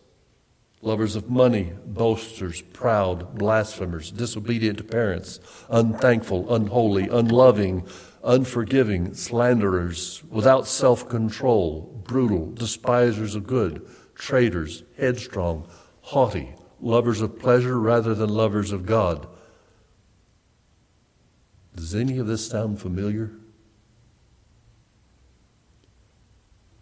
lovers 0.84 1.16
of 1.16 1.30
money, 1.30 1.72
boasters, 1.86 2.62
proud, 2.62 3.36
blasphemers, 3.38 4.12
disobedient 4.12 4.78
to 4.78 4.84
parents, 4.84 5.40
unthankful, 5.70 6.54
unholy, 6.54 7.08
unloving, 7.08 7.88
unforgiving, 8.24 9.14
slanderers, 9.14 10.22
without 10.30 10.68
self 10.68 11.08
control, 11.08 12.04
brutal, 12.04 12.52
despisers 12.52 13.34
of 13.34 13.48
good, 13.48 13.88
traitors, 14.14 14.84
headstrong, 14.98 15.66
haughty, 16.02 16.54
lovers 16.82 17.22
of 17.22 17.40
pleasure 17.40 17.80
rather 17.80 18.14
than 18.14 18.30
lovers 18.30 18.74
of 18.74 18.86
God. 18.86 19.26
Does 21.78 21.96
any 21.96 22.18
of 22.18 22.28
this 22.28 22.46
sound 22.46 22.80
familiar? 22.82 23.32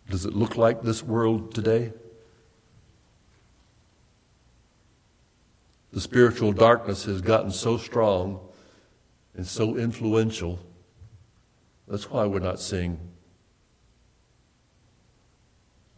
Does 0.10 0.25
it 0.25 0.34
look 0.34 0.58
like 0.58 0.81
this 0.81 1.03
world 1.03 1.53
today? 1.53 1.93
The 5.92 6.02
spiritual 6.02 6.54
darkness 6.54 7.04
has 7.06 7.22
gotten 7.22 7.52
so 7.52 7.78
strong 7.78 8.40
and 9.36 9.46
so 9.46 9.76
influential. 9.76 10.60
That's 11.88 12.10
why 12.10 12.26
we're 12.26 12.40
not 12.40 12.60
seeing 12.60 13.00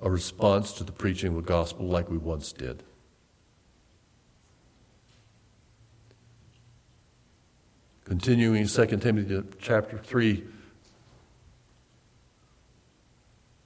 a 0.01 0.09
response 0.09 0.73
to 0.73 0.83
the 0.83 0.91
preaching 0.91 1.29
of 1.29 1.35
the 1.35 1.41
gospel 1.41 1.85
like 1.85 2.09
we 2.09 2.17
once 2.17 2.51
did. 2.51 2.83
Continuing 8.05 8.67
2 8.67 8.85
Timothy 8.97 9.43
chapter 9.59 9.97
3, 9.97 10.43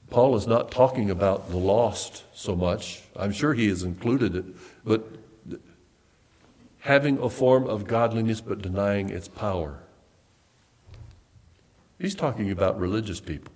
Paul 0.09 0.35
is 0.35 0.45
not 0.45 0.71
talking 0.71 1.09
about 1.09 1.49
the 1.49 1.57
lost 1.57 2.23
so 2.33 2.55
much. 2.55 3.01
I'm 3.15 3.31
sure 3.31 3.53
he 3.53 3.67
has 3.69 3.83
included 3.83 4.35
it, 4.35 4.45
but 4.85 5.03
having 6.87 7.19
a 7.19 7.29
form 7.29 7.67
of 7.67 7.85
godliness 7.85 8.39
but 8.39 8.61
denying 8.61 9.09
its 9.09 9.27
power. 9.27 9.79
He's 11.99 12.15
talking 12.15 12.49
about 12.49 12.79
religious 12.79 13.19
people. 13.19 13.51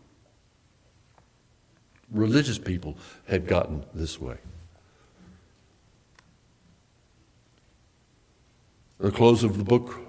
Religious 2.12 2.60
people 2.60 2.98
had 3.28 3.48
gotten 3.48 3.86
this 3.94 4.20
way. 4.20 4.38
the 9.00 9.12
close 9.12 9.44
of 9.44 9.58
the 9.58 9.64
book, 9.64 10.00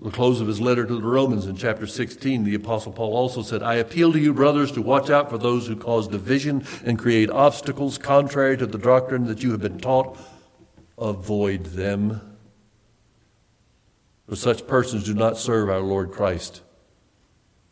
the 0.00 0.10
close 0.10 0.40
of 0.40 0.48
his 0.48 0.60
letter 0.60 0.84
to 0.84 0.94
the 0.96 1.06
Romans 1.06 1.46
in 1.46 1.54
chapter 1.54 1.86
16, 1.86 2.42
the 2.42 2.54
Apostle 2.54 2.92
Paul 2.92 3.12
also 3.12 3.42
said, 3.42 3.62
I 3.62 3.74
appeal 3.74 4.12
to 4.12 4.18
you, 4.18 4.34
brothers, 4.34 4.72
to 4.72 4.82
watch 4.82 5.08
out 5.08 5.30
for 5.30 5.38
those 5.38 5.68
who 5.68 5.76
cause 5.76 6.08
division 6.08 6.66
and 6.84 6.98
create 6.98 7.30
obstacles 7.30 7.96
contrary 7.96 8.56
to 8.56 8.66
the 8.66 8.78
doctrine 8.78 9.26
that 9.26 9.44
you 9.44 9.52
have 9.52 9.60
been 9.60 9.78
taught. 9.78 10.18
Avoid 10.98 11.66
them. 11.66 12.27
For 14.28 14.36
such 14.36 14.66
persons 14.66 15.04
do 15.04 15.14
not 15.14 15.38
serve 15.38 15.70
our 15.70 15.80
Lord 15.80 16.12
Christ, 16.12 16.60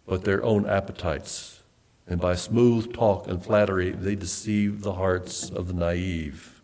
but 0.07 0.25
their 0.25 0.43
own 0.43 0.67
appetites. 0.67 1.63
And 2.07 2.19
by 2.19 2.35
smooth 2.35 2.95
talk 2.95 3.29
and 3.29 3.45
flattery, 3.45 3.91
they 3.91 4.15
deceive 4.15 4.81
the 4.81 4.95
hearts 4.95 5.51
of 5.51 5.69
the 5.69 5.75
naive. 5.75 6.63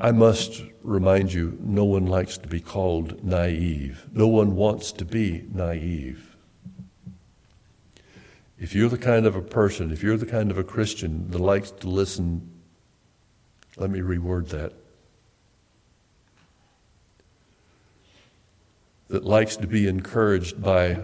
I 0.00 0.10
must 0.10 0.62
remind 0.82 1.34
you 1.34 1.58
no 1.60 1.84
one 1.84 2.06
likes 2.06 2.38
to 2.38 2.48
be 2.48 2.60
called 2.60 3.22
naive. 3.22 4.06
No 4.12 4.26
one 4.26 4.56
wants 4.56 4.90
to 4.92 5.04
be 5.04 5.44
naive. 5.52 6.34
If 8.58 8.74
you're 8.74 8.88
the 8.88 8.96
kind 8.96 9.26
of 9.26 9.36
a 9.36 9.42
person, 9.42 9.92
if 9.92 10.02
you're 10.02 10.16
the 10.16 10.24
kind 10.24 10.50
of 10.50 10.56
a 10.56 10.64
Christian 10.64 11.30
that 11.30 11.40
likes 11.40 11.70
to 11.72 11.88
listen 11.88 12.51
let 13.76 13.90
me 13.90 14.00
reword 14.00 14.48
that. 14.48 14.72
That 19.08 19.24
likes 19.24 19.56
to 19.56 19.66
be 19.66 19.88
encouraged 19.88 20.62
by 20.62 21.02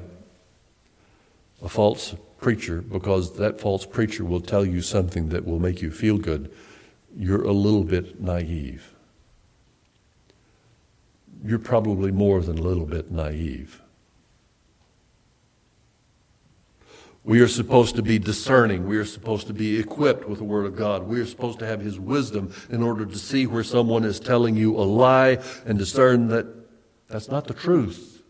a 1.62 1.68
false 1.68 2.14
preacher 2.38 2.80
because 2.80 3.36
that 3.36 3.60
false 3.60 3.84
preacher 3.84 4.24
will 4.24 4.40
tell 4.40 4.64
you 4.64 4.80
something 4.80 5.28
that 5.30 5.46
will 5.46 5.58
make 5.58 5.82
you 5.82 5.90
feel 5.90 6.18
good, 6.18 6.50
you're 7.16 7.44
a 7.44 7.52
little 7.52 7.84
bit 7.84 8.20
naive. 8.20 8.94
You're 11.44 11.58
probably 11.58 12.10
more 12.10 12.40
than 12.40 12.58
a 12.58 12.62
little 12.62 12.86
bit 12.86 13.10
naive. 13.10 13.82
We 17.28 17.40
are 17.40 17.48
supposed 17.48 17.96
to 17.96 18.02
be 18.02 18.18
discerning. 18.18 18.86
We 18.86 18.96
are 18.96 19.04
supposed 19.04 19.48
to 19.48 19.52
be 19.52 19.78
equipped 19.78 20.26
with 20.26 20.38
the 20.38 20.44
Word 20.44 20.64
of 20.64 20.76
God. 20.76 21.02
We 21.02 21.20
are 21.20 21.26
supposed 21.26 21.58
to 21.58 21.66
have 21.66 21.78
His 21.78 22.00
wisdom 22.00 22.54
in 22.70 22.82
order 22.82 23.04
to 23.04 23.18
see 23.18 23.46
where 23.46 23.62
someone 23.62 24.04
is 24.04 24.18
telling 24.18 24.56
you 24.56 24.74
a 24.74 24.80
lie 24.80 25.38
and 25.66 25.78
discern 25.78 26.28
that 26.28 26.46
that's 27.06 27.28
not 27.28 27.46
the 27.46 27.52
truth. 27.52 28.22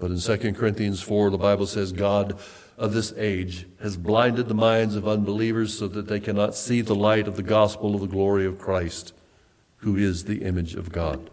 But 0.00 0.10
in 0.10 0.18
2 0.18 0.54
Corinthians 0.54 1.00
4, 1.00 1.30
the 1.30 1.38
Bible 1.38 1.68
says, 1.68 1.92
God 1.92 2.40
of 2.76 2.92
this 2.92 3.14
age 3.16 3.68
has 3.80 3.96
blinded 3.96 4.48
the 4.48 4.54
minds 4.54 4.96
of 4.96 5.06
unbelievers 5.06 5.78
so 5.78 5.86
that 5.86 6.08
they 6.08 6.18
cannot 6.18 6.56
see 6.56 6.80
the 6.80 6.96
light 6.96 7.28
of 7.28 7.36
the 7.36 7.44
gospel 7.44 7.94
of 7.94 8.00
the 8.00 8.08
glory 8.08 8.46
of 8.46 8.58
Christ, 8.58 9.14
who 9.76 9.94
is 9.94 10.24
the 10.24 10.42
image 10.42 10.74
of 10.74 10.90
God. 10.90 11.30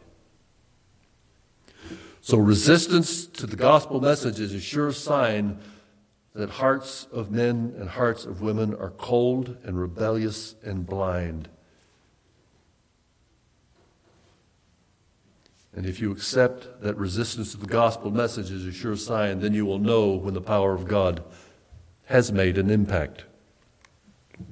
So, 2.22 2.38
resistance 2.38 3.26
to 3.28 3.48
the 3.48 3.56
gospel 3.56 4.02
message 4.02 4.40
is 4.40 4.54
a 4.54 4.60
sure 4.60 4.92
sign 4.92 5.60
that 6.36 6.50
hearts 6.50 7.08
of 7.12 7.32
men 7.32 7.74
and 7.78 7.90
hearts 7.90 8.26
of 8.26 8.42
women 8.42 8.76
are 8.76 8.92
cold 8.92 9.58
and 9.64 9.80
rebellious 9.80 10.56
and 10.64 10.86
blind. 10.86 11.50
And 15.76 15.86
if 15.86 16.02
you 16.02 16.12
accept 16.12 16.82
that 16.82 16.98
resistance 16.98 17.52
to 17.52 17.58
the 17.58 17.68
gospel 17.68 18.12
message 18.12 18.52
is 18.52 18.66
a 18.66 18.72
sure 18.72 18.98
sign, 18.98 19.40
then 19.40 19.54
you 19.54 19.66
will 19.66 19.80
know 19.80 20.12
when 20.12 20.34
the 20.34 20.42
power 20.42 20.74
of 20.74 20.88
God 20.88 21.24
has 22.06 22.32
made 22.32 22.58
an 22.58 22.70
impact. 22.70 23.24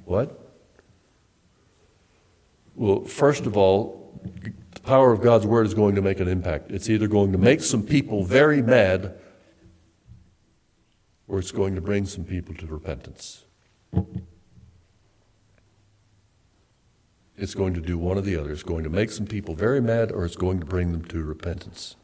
What? 0.04 0.38
Well, 2.74 3.04
first 3.04 3.46
of 3.46 3.56
all, 3.56 4.20
power 4.88 5.12
of 5.12 5.20
God's 5.20 5.46
word 5.46 5.66
is 5.66 5.74
going 5.74 5.96
to 5.96 6.02
make 6.02 6.18
an 6.18 6.28
impact. 6.28 6.70
It's 6.70 6.88
either 6.88 7.08
going 7.08 7.32
to 7.32 7.38
make 7.38 7.60
some 7.60 7.82
people 7.82 8.24
very 8.24 8.62
mad 8.62 9.14
or 11.28 11.38
it's 11.38 11.52
going 11.52 11.74
to 11.74 11.82
bring 11.82 12.06
some 12.06 12.24
people 12.24 12.54
to 12.54 12.66
repentance. 12.66 13.44
It's 17.36 17.54
going 17.54 17.74
to 17.74 17.82
do 17.82 17.98
one 17.98 18.16
or 18.16 18.22
the 18.22 18.36
other. 18.36 18.50
It's 18.50 18.62
going 18.62 18.82
to 18.84 18.90
make 18.90 19.10
some 19.10 19.26
people 19.26 19.54
very 19.54 19.82
mad 19.82 20.10
or 20.10 20.24
it's 20.24 20.36
going 20.36 20.58
to 20.58 20.66
bring 20.66 20.92
them 20.92 21.04
to 21.04 21.22
repentance. 21.22 21.96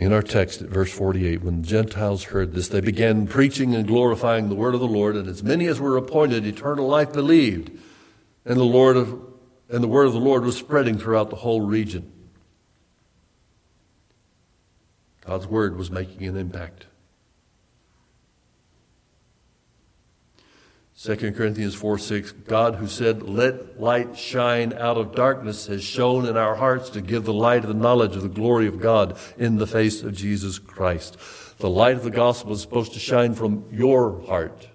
In 0.00 0.14
our 0.14 0.22
text 0.22 0.62
at 0.62 0.70
verse 0.70 0.90
48, 0.90 1.42
when 1.42 1.60
the 1.60 1.68
Gentiles 1.68 2.24
heard 2.24 2.54
this, 2.54 2.68
they 2.68 2.80
began 2.80 3.26
preaching 3.26 3.74
and 3.74 3.86
glorifying 3.86 4.48
the 4.48 4.54
word 4.54 4.72
of 4.72 4.80
the 4.80 4.88
Lord, 4.88 5.14
and 5.14 5.28
as 5.28 5.42
many 5.42 5.66
as 5.66 5.78
were 5.78 5.98
appointed 5.98 6.46
eternal 6.46 6.88
life 6.88 7.12
believed. 7.12 7.70
And 8.46 8.56
the 8.56 8.64
Lord 8.64 8.96
of, 8.96 9.20
and 9.68 9.84
the 9.84 9.88
word 9.88 10.06
of 10.06 10.14
the 10.14 10.18
Lord 10.18 10.42
was 10.42 10.56
spreading 10.56 10.96
throughout 10.96 11.28
the 11.28 11.36
whole 11.36 11.60
region. 11.60 12.10
God's 15.26 15.46
word 15.46 15.76
was 15.76 15.90
making 15.90 16.26
an 16.26 16.34
impact. 16.34 16.86
2 21.02 21.32
Corinthians 21.32 21.74
4 21.74 21.96
6, 21.96 22.32
God 22.46 22.74
who 22.74 22.86
said, 22.86 23.22
Let 23.22 23.80
light 23.80 24.18
shine 24.18 24.74
out 24.74 24.98
of 24.98 25.14
darkness, 25.14 25.66
has 25.68 25.82
shone 25.82 26.26
in 26.26 26.36
our 26.36 26.56
hearts 26.56 26.90
to 26.90 27.00
give 27.00 27.24
the 27.24 27.32
light 27.32 27.62
of 27.62 27.68
the 27.68 27.74
knowledge 27.74 28.16
of 28.16 28.22
the 28.22 28.28
glory 28.28 28.66
of 28.66 28.80
God 28.80 29.16
in 29.38 29.56
the 29.56 29.66
face 29.66 30.02
of 30.02 30.12
Jesus 30.12 30.58
Christ. 30.58 31.16
The 31.56 31.70
light 31.70 31.96
of 31.96 32.02
the 32.02 32.10
gospel 32.10 32.52
is 32.52 32.60
supposed 32.60 32.92
to 32.92 32.98
shine 32.98 33.34
from 33.34 33.64
your 33.72 34.20
heart, 34.26 34.68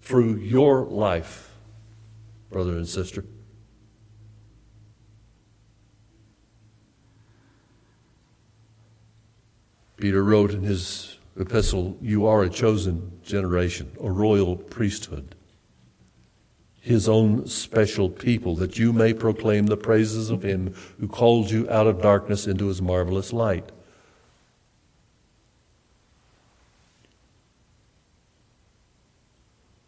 through 0.00 0.36
your 0.36 0.84
life, 0.84 1.52
brother 2.52 2.76
and 2.76 2.88
sister. 2.88 3.24
Peter 9.96 10.22
wrote 10.22 10.52
in 10.52 10.62
his 10.62 11.18
epistle, 11.36 11.98
You 12.00 12.26
are 12.28 12.44
a 12.44 12.48
chosen 12.48 13.18
generation, 13.24 13.90
a 14.00 14.08
royal 14.08 14.54
priesthood 14.54 15.34
his 16.88 17.08
own 17.08 17.46
special 17.46 18.08
people, 18.08 18.56
that 18.56 18.78
you 18.78 18.92
may 18.92 19.12
proclaim 19.12 19.66
the 19.66 19.76
praises 19.76 20.30
of 20.30 20.42
him 20.42 20.74
who 20.98 21.06
called 21.06 21.50
you 21.50 21.68
out 21.70 21.86
of 21.86 22.00
darkness 22.00 22.46
into 22.46 22.66
his 22.66 22.80
marvelous 22.80 23.32
light. 23.32 23.70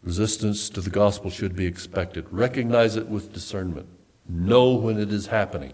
Resistance 0.03 0.69
to 0.69 0.81
the 0.81 0.91
gospel 0.91 1.31
should 1.31 1.57
be 1.57 1.67
expected. 1.67 2.27
Recognize 2.31 2.97
it 2.97 3.09
with 3.09 3.33
discernment. 3.33 3.89
know 4.29 4.75
when 4.75 4.99
it 4.99 5.13
is 5.13 5.27
happening. 5.27 5.73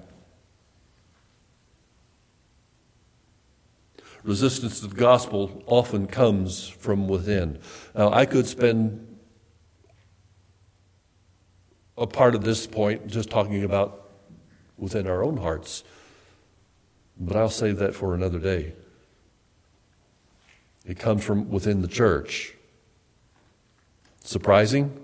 Resistance 4.23 4.81
to 4.81 4.87
the 4.87 4.95
gospel 4.95 5.62
often 5.67 6.07
comes 6.07 6.69
from 6.69 7.07
within. 7.07 7.59
Now, 7.95 8.12
I 8.12 8.27
could 8.27 8.47
spend 8.47 9.06
a 11.99 12.07
part 12.07 12.35
of 12.35 12.45
this 12.45 12.67
point 12.67 13.07
just 13.07 13.31
talking 13.31 13.65
about 13.65 14.11
within 14.77 15.07
our 15.07 15.25
own 15.25 15.39
hearts, 15.39 15.85
but 17.19 17.37
I'll 17.37 17.49
save 17.49 17.79
that 17.79 17.95
for 17.95 18.15
another 18.15 18.39
day. 18.39 18.75
It 20.85 20.99
comes 20.99 21.25
from 21.25 21.51
within 21.51 21.83
the 21.83 21.89
church. 21.89 22.55
Surprising? 24.23 25.03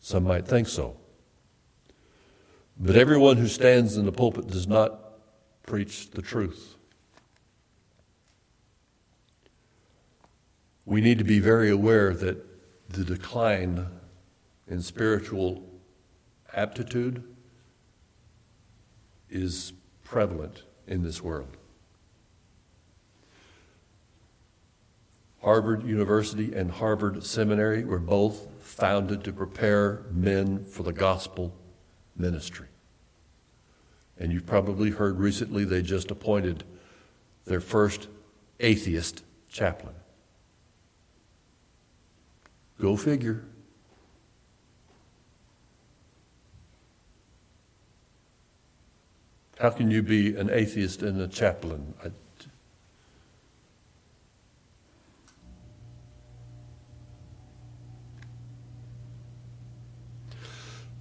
Some 0.00 0.24
might 0.24 0.46
think 0.46 0.68
so. 0.68 0.96
But 2.78 2.96
everyone 2.96 3.38
who 3.38 3.48
stands 3.48 3.96
in 3.96 4.04
the 4.04 4.12
pulpit 4.12 4.48
does 4.48 4.68
not 4.68 5.00
preach 5.64 6.10
the 6.10 6.22
truth. 6.22 6.76
We 10.84 11.00
need 11.00 11.18
to 11.18 11.24
be 11.24 11.40
very 11.40 11.70
aware 11.70 12.14
that 12.14 12.44
the 12.90 13.02
decline 13.02 13.86
in 14.68 14.82
spiritual 14.82 15.62
aptitude 16.54 17.22
is 19.30 19.72
prevalent 20.04 20.62
in 20.86 21.02
this 21.02 21.22
world. 21.22 21.56
Harvard 25.42 25.84
University 25.84 26.54
and 26.54 26.70
Harvard 26.70 27.22
Seminary 27.22 27.84
were 27.84 28.00
both 28.00 28.48
founded 28.60 29.22
to 29.24 29.32
prepare 29.32 30.02
men 30.10 30.64
for 30.64 30.82
the 30.82 30.92
gospel 30.92 31.54
ministry. 32.16 32.66
And 34.18 34.32
you've 34.32 34.46
probably 34.46 34.90
heard 34.90 35.18
recently 35.18 35.64
they 35.64 35.82
just 35.82 36.10
appointed 36.10 36.64
their 37.44 37.60
first 37.60 38.08
atheist 38.58 39.22
chaplain. 39.48 39.94
Go 42.80 42.96
figure. 42.96 43.44
How 49.58 49.70
can 49.70 49.90
you 49.90 50.02
be 50.02 50.36
an 50.36 50.50
atheist 50.50 51.02
and 51.02 51.20
a 51.20 51.28
chaplain? 51.28 51.94
I, 52.04 52.10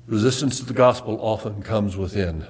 Resistance 0.07 0.59
to 0.59 0.65
the 0.65 0.73
gospel 0.73 1.17
often 1.19 1.63
comes 1.63 1.97
within. 1.97 2.45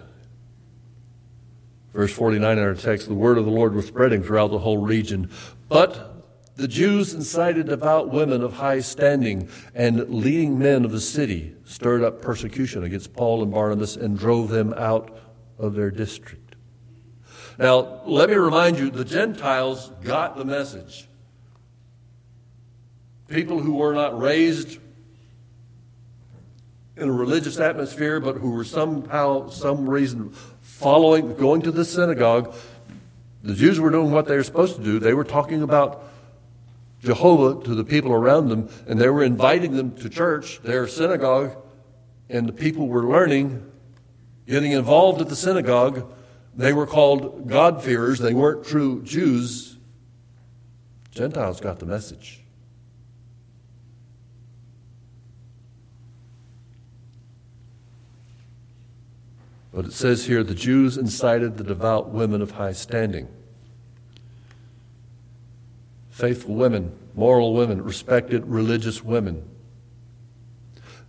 Verse 1.93 2.11
49 2.11 2.57
in 2.57 2.63
our 2.63 2.75
text 2.75 3.07
the 3.07 3.13
word 3.13 3.37
of 3.37 3.45
the 3.45 3.51
Lord 3.51 3.73
was 3.73 3.87
spreading 3.87 4.21
throughout 4.21 4.51
the 4.51 4.59
whole 4.59 4.79
region. 4.79 5.31
But 5.69 6.25
the 6.57 6.67
Jews 6.67 7.13
incited 7.13 7.67
devout 7.67 8.11
women 8.11 8.43
of 8.43 8.53
high 8.53 8.81
standing 8.81 9.47
and 9.73 10.09
leading 10.09 10.59
men 10.59 10.83
of 10.83 10.91
the 10.91 10.99
city, 10.99 11.55
stirred 11.63 12.03
up 12.03 12.21
persecution 12.21 12.83
against 12.83 13.13
Paul 13.13 13.41
and 13.41 13.51
Barnabas, 13.51 13.95
and 13.95 14.19
drove 14.19 14.49
them 14.49 14.73
out 14.73 15.17
of 15.57 15.75
their 15.75 15.91
district. 15.91 16.55
Now, 17.57 18.01
let 18.05 18.29
me 18.29 18.35
remind 18.35 18.77
you 18.77 18.89
the 18.89 19.05
Gentiles 19.05 19.91
got 20.03 20.35
the 20.35 20.45
message. 20.45 21.07
People 23.27 23.59
who 23.59 23.75
were 23.75 23.93
not 23.93 24.19
raised 24.19 24.79
in 26.97 27.09
a 27.09 27.11
religious 27.11 27.59
atmosphere, 27.59 28.19
but 28.19 28.37
who 28.37 28.51
were 28.51 28.63
somehow, 28.63 29.49
some 29.49 29.89
reason, 29.89 30.31
following, 30.61 31.35
going 31.35 31.61
to 31.61 31.71
the 31.71 31.85
synagogue. 31.85 32.53
The 33.43 33.53
Jews 33.53 33.79
were 33.79 33.89
doing 33.89 34.11
what 34.11 34.27
they 34.27 34.35
were 34.35 34.43
supposed 34.43 34.77
to 34.77 34.83
do. 34.83 34.99
They 34.99 35.13
were 35.13 35.23
talking 35.23 35.61
about 35.61 36.03
Jehovah 37.01 37.63
to 37.65 37.75
the 37.75 37.83
people 37.83 38.11
around 38.11 38.49
them, 38.49 38.69
and 38.87 38.99
they 38.99 39.09
were 39.09 39.23
inviting 39.23 39.75
them 39.75 39.95
to 39.97 40.09
church, 40.09 40.61
their 40.61 40.87
synagogue, 40.87 41.55
and 42.29 42.47
the 42.47 42.53
people 42.53 42.87
were 42.87 43.03
learning, 43.03 43.71
getting 44.47 44.71
involved 44.71 45.21
at 45.21 45.29
the 45.29 45.35
synagogue. 45.35 46.11
They 46.55 46.73
were 46.73 46.87
called 46.87 47.47
God-fearers. 47.47 48.19
They 48.19 48.33
weren't 48.33 48.65
true 48.65 49.01
Jews. 49.03 49.77
Gentiles 51.11 51.59
got 51.59 51.79
the 51.79 51.85
message. 51.85 52.41
But 59.73 59.85
it 59.85 59.93
says 59.93 60.25
here 60.25 60.43
the 60.43 60.55
Jews 60.55 60.97
incited 60.97 61.57
the 61.57 61.63
devout 61.63 62.09
women 62.09 62.41
of 62.41 62.51
high 62.51 62.71
standing. 62.71 63.27
Faithful 66.09 66.55
women, 66.55 66.97
moral 67.13 67.53
women, 67.53 67.83
respected 67.83 68.45
religious 68.45 69.03
women. 69.03 69.45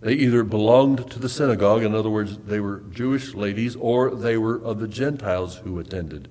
They 0.01 0.13
either 0.13 0.45
belonged 0.45 1.11
to 1.11 1.19
the 1.19 1.29
synagogue, 1.29 1.83
in 1.83 1.95
other 1.95 2.11
words, 2.11 2.37
they 2.39 2.61
were 2.61 2.83
Jewish 2.91 3.35
ladies, 3.35 3.77
or 3.77 4.15
they 4.15 4.37
were 4.37 4.57
of 4.63 4.79
the 4.79 4.89
Gentiles 4.89 5.57
who 5.57 5.79
attended. 5.79 6.29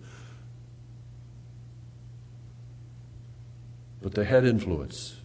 But 4.01 4.13
they 4.13 4.25
had 4.25 4.45
influence. 4.45 5.15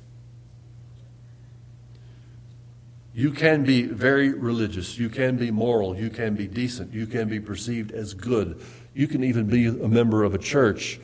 You 3.13 3.31
can 3.31 3.65
be 3.65 3.83
very 3.83 4.33
religious. 4.33 4.97
You 4.97 5.11
can 5.11 5.37
be 5.37 5.51
moral. 5.51 5.95
You 5.95 6.09
can 6.09 6.35
be 6.35 6.47
decent. 6.47 6.95
You 6.95 7.07
can 7.07 7.29
be 7.29 7.41
perceived 7.41 7.93
as 7.93 8.15
good. 8.15 8.63
You 8.95 9.07
can 9.07 9.23
even 9.23 9.47
be 9.47 9.67
a 9.67 9.89
member 9.89 10.25
of 10.25 10.35
a 10.35 10.39
church 10.39 10.99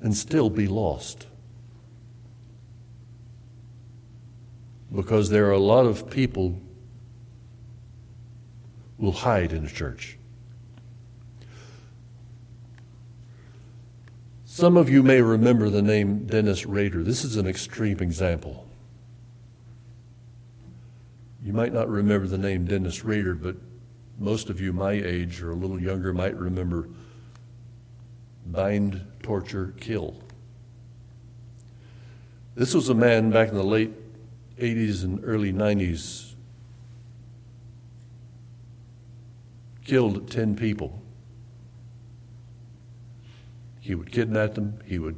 and 0.00 0.16
still 0.16 0.48
be 0.48 0.66
lost. 0.66 1.26
Because 4.94 5.28
there 5.28 5.46
are 5.46 5.52
a 5.52 5.58
lot 5.58 5.84
of 5.84 6.08
people 6.08 6.58
will 8.98 9.12
hide 9.12 9.52
in 9.52 9.64
a 9.64 9.70
church. 9.70 10.18
Some 14.44 14.76
of 14.76 14.90
you 14.90 15.04
may 15.04 15.22
remember 15.22 15.70
the 15.70 15.82
name 15.82 16.26
Dennis 16.26 16.66
Rader. 16.66 17.04
This 17.04 17.24
is 17.24 17.36
an 17.36 17.46
extreme 17.46 18.00
example. 18.00 18.66
You 21.42 21.52
might 21.52 21.72
not 21.72 21.88
remember 21.88 22.26
the 22.26 22.38
name 22.38 22.66
Dennis 22.66 23.04
Rader, 23.04 23.34
but 23.34 23.56
most 24.18 24.50
of 24.50 24.60
you 24.60 24.72
my 24.72 24.92
age 24.92 25.40
or 25.40 25.52
a 25.52 25.54
little 25.54 25.80
younger 25.80 26.12
might 26.12 26.36
remember 26.36 26.88
bind, 28.46 29.04
torture, 29.22 29.74
kill. 29.78 30.16
This 32.54 32.74
was 32.74 32.88
a 32.88 32.94
man 32.94 33.30
back 33.30 33.50
in 33.50 33.54
the 33.54 33.62
late 33.62 33.92
80s 34.58 35.04
and 35.04 35.20
early 35.22 35.52
90s, 35.52 36.27
killed 39.88 40.30
10 40.30 40.54
people. 40.54 41.00
He 43.80 43.94
would 43.94 44.12
kidnap 44.12 44.54
them, 44.54 44.78
he 44.84 44.98
would 44.98 45.16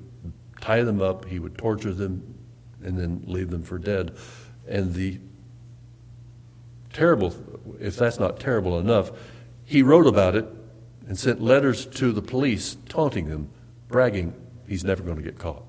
tie 0.61 0.85
them 0.85 1.02
up, 1.02 1.24
he 1.24 1.40
would 1.40 1.59
torture 1.59 1.92
them, 1.92 2.38
and 2.83 2.96
then 2.96 3.24
leave 3.26 3.50
them 3.50 3.64
for 3.64 3.78
dead. 3.78 4.16
And 4.68 4.94
the 4.94 5.18
terrible, 6.92 7.35
if 7.80 7.96
that's 7.96 8.20
not 8.20 8.38
terrible 8.38 8.78
enough, 8.78 9.11
he 9.64 9.83
wrote 9.83 10.06
about 10.06 10.37
it 10.37 10.46
and 11.09 11.18
sent 11.18 11.42
letters 11.42 11.85
to 11.87 12.12
the 12.12 12.22
police 12.22 12.76
taunting 12.88 13.28
them, 13.28 13.50
bragging 13.88 14.33
he's 14.68 14.85
never 14.85 15.02
going 15.02 15.16
to 15.16 15.22
get 15.22 15.37
caught. 15.37 15.64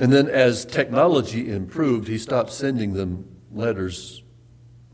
And 0.00 0.10
then, 0.10 0.28
as 0.28 0.64
technology 0.64 1.50
improved, 1.52 2.08
he 2.08 2.16
stopped 2.16 2.52
sending 2.52 2.94
them 2.94 3.28
letters 3.52 4.22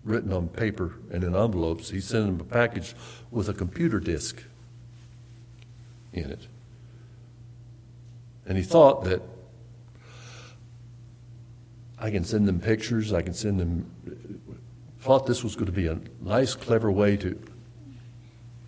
written 0.02 0.32
on 0.32 0.48
paper 0.48 0.96
and 1.12 1.22
in 1.22 1.36
envelopes. 1.36 1.90
He 1.90 2.00
sent 2.00 2.26
them 2.26 2.40
a 2.40 2.44
package 2.44 2.96
with 3.30 3.48
a 3.48 3.54
computer 3.54 4.00
disk 4.00 4.42
in 6.12 6.28
it. 6.32 6.48
And 8.46 8.58
he 8.58 8.64
thought 8.64 9.04
that 9.04 9.22
I 12.00 12.10
can 12.10 12.24
send 12.24 12.48
them 12.48 12.58
pictures. 12.58 13.12
I 13.12 13.22
can 13.22 13.32
send 13.32 13.60
them. 13.60 13.88
Thought 14.98 15.28
this 15.28 15.44
was 15.44 15.54
going 15.54 15.66
to 15.66 15.72
be 15.72 15.86
a 15.86 16.00
nice, 16.20 16.56
clever 16.56 16.90
way 16.90 17.16
to. 17.18 17.40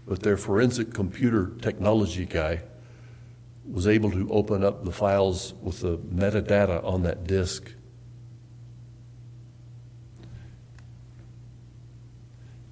But 0.06 0.22
their 0.22 0.36
forensic 0.36 0.94
computer 0.94 1.50
technology 1.60 2.26
guy 2.26 2.60
was 3.70 3.86
able 3.86 4.10
to 4.10 4.30
open 4.30 4.64
up 4.64 4.84
the 4.84 4.92
files 4.92 5.54
with 5.62 5.80
the 5.80 5.98
metadata 5.98 6.82
on 6.84 7.02
that 7.02 7.24
disk. 7.24 7.74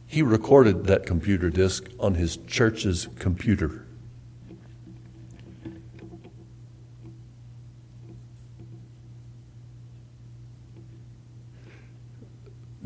He 0.06 0.22
recorded 0.22 0.84
that 0.86 1.04
computer 1.04 1.50
disk 1.50 1.90
on 2.00 2.14
his 2.14 2.38
church's 2.38 3.08
computer. 3.18 3.86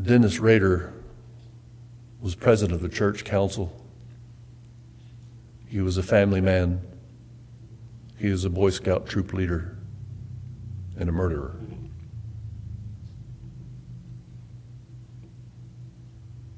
Dennis 0.01 0.41
Rader 0.41 0.93
was 2.21 2.35
president 2.35 2.75
of 2.75 2.81
the 2.83 2.89
church 2.89 3.23
council. 3.25 3.73
He 5.69 5.81
was 5.81 5.97
a 5.97 6.03
family 6.03 6.41
man. 6.41 6.90
He 8.21 8.29
is 8.29 8.45
a 8.45 8.51
Boy 8.51 8.69
Scout 8.69 9.07
troop 9.07 9.33
leader 9.33 9.79
and 10.99 11.09
a 11.09 11.13
murderer. 11.13 11.59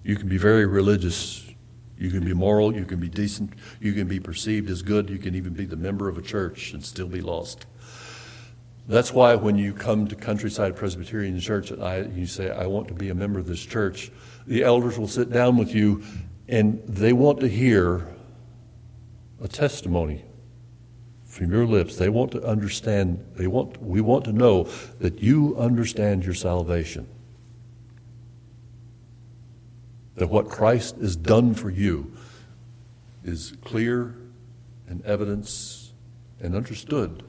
You 0.02 0.16
can 0.16 0.28
be 0.28 0.38
very 0.38 0.66
religious. 0.66 1.48
You 1.96 2.10
can 2.10 2.24
be 2.24 2.34
moral. 2.34 2.74
You 2.74 2.84
can 2.84 2.98
be 2.98 3.08
decent. 3.08 3.52
You 3.80 3.92
can 3.92 4.08
be 4.08 4.18
perceived 4.18 4.70
as 4.70 4.82
good. 4.82 5.08
You 5.08 5.18
can 5.18 5.36
even 5.36 5.52
be 5.52 5.64
the 5.64 5.76
member 5.76 6.08
of 6.08 6.18
a 6.18 6.22
church 6.22 6.72
and 6.72 6.84
still 6.84 7.06
be 7.06 7.20
lost. 7.20 7.66
That's 8.88 9.12
why 9.12 9.36
when 9.36 9.56
you 9.56 9.72
come 9.72 10.08
to 10.08 10.16
Countryside 10.16 10.74
Presbyterian 10.74 11.38
Church 11.38 11.70
and 11.70 11.80
I, 11.80 12.00
you 12.00 12.26
say, 12.26 12.50
I 12.50 12.66
want 12.66 12.88
to 12.88 12.94
be 12.94 13.10
a 13.10 13.14
member 13.14 13.38
of 13.38 13.46
this 13.46 13.64
church, 13.64 14.10
the 14.48 14.64
elders 14.64 14.98
will 14.98 15.06
sit 15.06 15.30
down 15.30 15.56
with 15.56 15.72
you 15.72 16.02
and 16.48 16.82
they 16.88 17.12
want 17.12 17.38
to 17.38 17.48
hear 17.48 18.08
a 19.40 19.46
testimony 19.46 20.24
from 21.32 21.50
your 21.50 21.64
lips. 21.64 21.96
They 21.96 22.10
want 22.10 22.30
to 22.32 22.44
understand, 22.44 23.24
they 23.36 23.46
want, 23.46 23.82
we 23.82 24.02
want 24.02 24.26
to 24.26 24.34
know 24.34 24.64
that 25.00 25.20
you 25.20 25.56
understand 25.56 26.26
your 26.26 26.34
salvation. 26.34 27.08
That 30.16 30.28
what 30.28 30.50
Christ 30.50 30.96
has 30.96 31.16
done 31.16 31.54
for 31.54 31.70
you 31.70 32.12
is 33.24 33.56
clear 33.64 34.14
and 34.86 35.02
evidence 35.06 35.94
and 36.38 36.54
understood. 36.54 37.22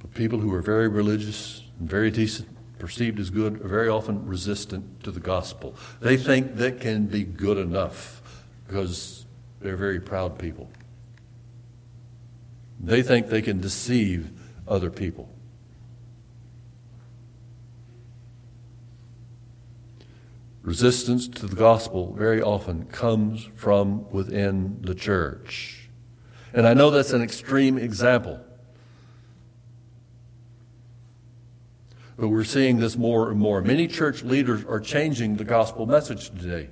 But 0.00 0.14
people 0.14 0.38
who 0.38 0.54
are 0.54 0.62
very 0.62 0.86
religious 0.86 1.64
and 1.80 1.90
very 1.90 2.12
decent, 2.12 2.48
perceived 2.80 3.20
as 3.20 3.30
good, 3.30 3.60
are 3.64 3.68
very 3.68 3.88
often 3.88 4.26
resistant 4.26 5.04
to 5.04 5.12
the 5.12 5.20
gospel. 5.20 5.76
They 6.00 6.16
think 6.16 6.56
that 6.56 6.80
can 6.80 7.06
be 7.06 7.22
good 7.22 7.58
enough 7.58 8.20
because 8.66 9.26
they're 9.60 9.76
very 9.76 10.00
proud 10.00 10.38
people. 10.38 10.70
They 12.80 13.02
think 13.02 13.28
they 13.28 13.42
can 13.42 13.60
deceive 13.60 14.32
other 14.66 14.90
people. 14.90 15.28
Resistance 20.62 21.28
to 21.28 21.46
the 21.46 21.56
gospel 21.56 22.12
very 22.12 22.42
often 22.42 22.84
comes 22.86 23.48
from 23.54 24.10
within 24.10 24.80
the 24.82 24.94
church. 24.94 25.88
And 26.52 26.66
I 26.66 26.74
know 26.74 26.90
that's 26.90 27.12
an 27.12 27.22
extreme 27.22 27.78
example. 27.78 28.40
But 32.16 32.28
we're 32.28 32.44
seeing 32.44 32.78
this 32.78 32.96
more 32.96 33.30
and 33.30 33.38
more. 33.38 33.62
Many 33.62 33.86
church 33.86 34.22
leaders 34.22 34.64
are 34.64 34.80
changing 34.80 35.36
the 35.36 35.44
gospel 35.44 35.86
message 35.86 36.30
today. 36.30 36.68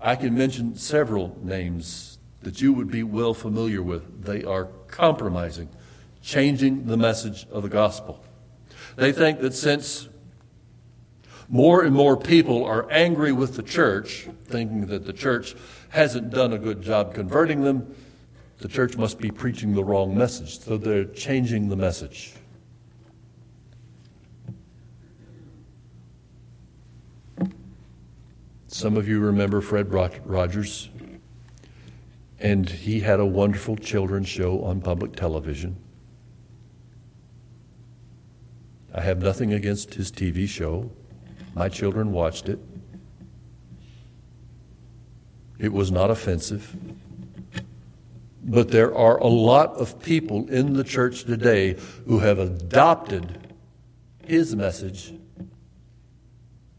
I 0.00 0.16
can 0.16 0.34
mention 0.34 0.76
several 0.76 1.36
names 1.42 2.18
that 2.42 2.60
you 2.60 2.72
would 2.72 2.90
be 2.90 3.02
well 3.02 3.34
familiar 3.34 3.82
with. 3.82 4.24
They 4.24 4.44
are 4.44 4.66
compromising, 4.86 5.68
changing 6.22 6.86
the 6.86 6.96
message 6.96 7.46
of 7.50 7.62
the 7.62 7.68
gospel. 7.68 8.22
They 8.96 9.12
think 9.12 9.40
that 9.40 9.54
since 9.54 10.08
more 11.48 11.82
and 11.82 11.94
more 11.94 12.16
people 12.16 12.64
are 12.64 12.90
angry 12.90 13.32
with 13.32 13.56
the 13.56 13.62
church, 13.62 14.28
thinking 14.44 14.86
that 14.86 15.06
the 15.06 15.12
church 15.12 15.54
hasn't 15.88 16.30
done 16.30 16.52
a 16.52 16.58
good 16.58 16.82
job 16.82 17.14
converting 17.14 17.62
them, 17.62 17.94
the 18.58 18.68
church 18.68 18.96
must 18.96 19.18
be 19.18 19.30
preaching 19.30 19.74
the 19.74 19.84
wrong 19.84 20.16
message. 20.16 20.60
So 20.60 20.76
they're 20.76 21.04
changing 21.04 21.68
the 21.68 21.76
message. 21.76 22.34
Some 28.74 28.96
of 28.96 29.06
you 29.06 29.20
remember 29.20 29.60
Fred 29.60 29.92
Rogers, 29.92 30.90
and 32.40 32.68
he 32.68 32.98
had 32.98 33.20
a 33.20 33.24
wonderful 33.24 33.76
children's 33.76 34.28
show 34.28 34.64
on 34.64 34.80
public 34.80 35.14
television. 35.14 35.76
I 38.92 39.02
have 39.02 39.22
nothing 39.22 39.52
against 39.52 39.94
his 39.94 40.10
TV 40.10 40.48
show. 40.48 40.90
My 41.54 41.68
children 41.68 42.10
watched 42.10 42.48
it. 42.48 42.58
It 45.60 45.72
was 45.72 45.92
not 45.92 46.10
offensive. 46.10 46.74
But 48.42 48.72
there 48.72 48.92
are 48.92 49.18
a 49.18 49.28
lot 49.28 49.74
of 49.76 50.02
people 50.02 50.48
in 50.48 50.72
the 50.72 50.82
church 50.82 51.22
today 51.22 51.76
who 52.08 52.18
have 52.18 52.40
adopted 52.40 53.54
his 54.26 54.56
message 54.56 55.14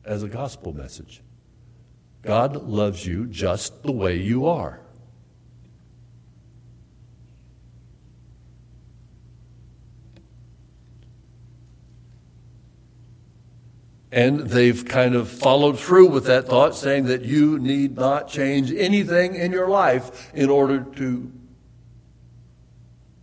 as 0.04 0.24
a 0.24 0.28
gospel 0.28 0.74
message. 0.74 1.22
God 2.26 2.64
loves 2.64 3.06
you 3.06 3.28
just 3.28 3.84
the 3.84 3.92
way 3.92 4.18
you 4.18 4.48
are. 4.48 4.82
And 14.12 14.40
they've 14.40 14.86
kind 14.86 15.14
of 15.14 15.28
followed 15.30 15.78
through 15.78 16.08
with 16.08 16.26
that 16.26 16.46
thought, 16.48 16.74
saying 16.74 17.06
that 17.06 17.24
you 17.24 17.60
need 17.60 17.98
not 17.98 18.30
change 18.30 18.72
anything 18.72 19.36
in 19.36 19.52
your 19.52 19.68
life 19.68 20.34
in 20.34 20.50
order 20.50 20.84
to 20.96 21.32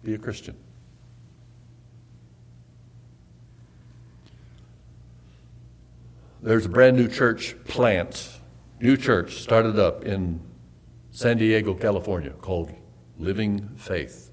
be 0.04 0.14
a 0.14 0.18
Christian. 0.18 0.54
There's 6.42 6.66
a 6.66 6.68
brand 6.68 6.96
new 6.96 7.08
church 7.08 7.56
plant 7.64 8.28
new 8.82 8.96
church 8.96 9.36
started 9.36 9.78
up 9.78 10.04
in 10.04 10.40
San 11.12 11.38
Diego, 11.38 11.72
California, 11.72 12.30
called 12.30 12.72
Living 13.16 13.68
Faith. 13.76 14.32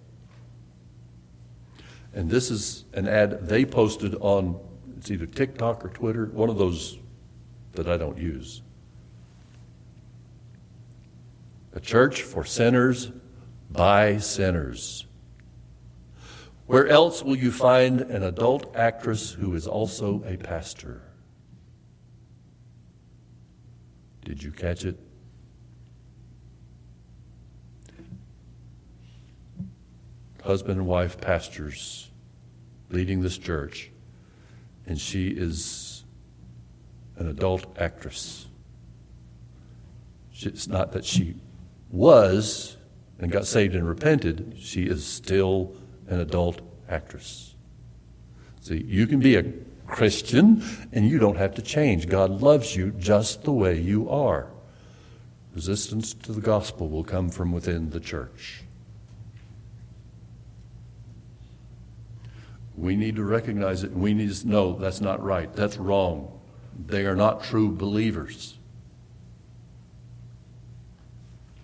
And 2.13 2.29
this 2.29 2.49
is 2.49 2.85
an 2.93 3.07
ad 3.07 3.47
they 3.47 3.63
posted 3.63 4.15
on, 4.15 4.59
it's 4.97 5.11
either 5.11 5.27
TikTok 5.27 5.85
or 5.85 5.89
Twitter, 5.89 6.25
one 6.25 6.49
of 6.49 6.57
those 6.57 6.97
that 7.73 7.87
I 7.87 7.97
don't 7.97 8.17
use. 8.17 8.63
A 11.73 11.79
church 11.79 12.23
for 12.23 12.43
sinners 12.43 13.11
by 13.69 14.17
sinners. 14.17 15.05
Where 16.65 16.87
else 16.87 17.21
will 17.21 17.35
you 17.35 17.51
find 17.51 18.01
an 18.01 18.23
adult 18.23 18.75
actress 18.75 19.31
who 19.31 19.53
is 19.53 19.67
also 19.67 20.23
a 20.25 20.37
pastor? 20.37 21.08
Did 24.29 24.43
you 24.43 24.51
catch 24.51 24.85
it? 24.85 24.95
Husband 30.43 30.77
and 30.77 30.87
wife 30.87 31.19
pastors 31.19 32.11
leading 32.91 33.21
this 33.21 33.39
church, 33.39 33.89
and 34.85 35.01
she 35.01 35.29
is 35.29 36.03
an 37.17 37.27
adult 37.27 37.75
actress. 37.79 38.45
It's 40.41 40.67
not 40.67 40.91
that 40.91 41.05
she 41.05 41.33
was 41.89 42.77
and 43.17 43.31
got 43.31 43.47
saved 43.47 43.73
and 43.73 43.87
repented, 43.87 44.57
she 44.59 44.83
is 44.83 45.03
still 45.03 45.73
an 46.07 46.19
adult 46.19 46.61
actress. 46.87 47.55
See, 48.61 48.77
you 48.77 49.07
can 49.07 49.21
be 49.21 49.37
a 49.37 49.45
Christian, 49.89 50.63
and 50.91 51.07
you 51.07 51.19
don't 51.19 51.37
have 51.37 51.55
to 51.55 51.61
change. 51.61 52.07
God 52.07 52.41
loves 52.41 52.75
you 52.75 52.91
just 52.91 53.43
the 53.43 53.51
way 53.51 53.79
you 53.79 54.09
are. 54.09 54.47
Resistance 55.53 56.13
to 56.13 56.31
the 56.31 56.41
gospel 56.41 56.89
will 56.89 57.03
come 57.03 57.29
from 57.29 57.51
within 57.51 57.89
the 57.89 57.99
church. 57.99 58.63
We 62.77 62.95
need 62.95 63.17
to 63.17 63.23
recognize 63.23 63.83
it. 63.83 63.91
We 63.91 64.13
need 64.13 64.33
to 64.33 64.47
know 64.47 64.77
that's 64.77 65.01
not 65.01 65.21
right. 65.21 65.53
That's 65.53 65.77
wrong. 65.77 66.39
They 66.87 67.05
are 67.05 67.15
not 67.15 67.43
true 67.43 67.69
believers. 67.69 68.57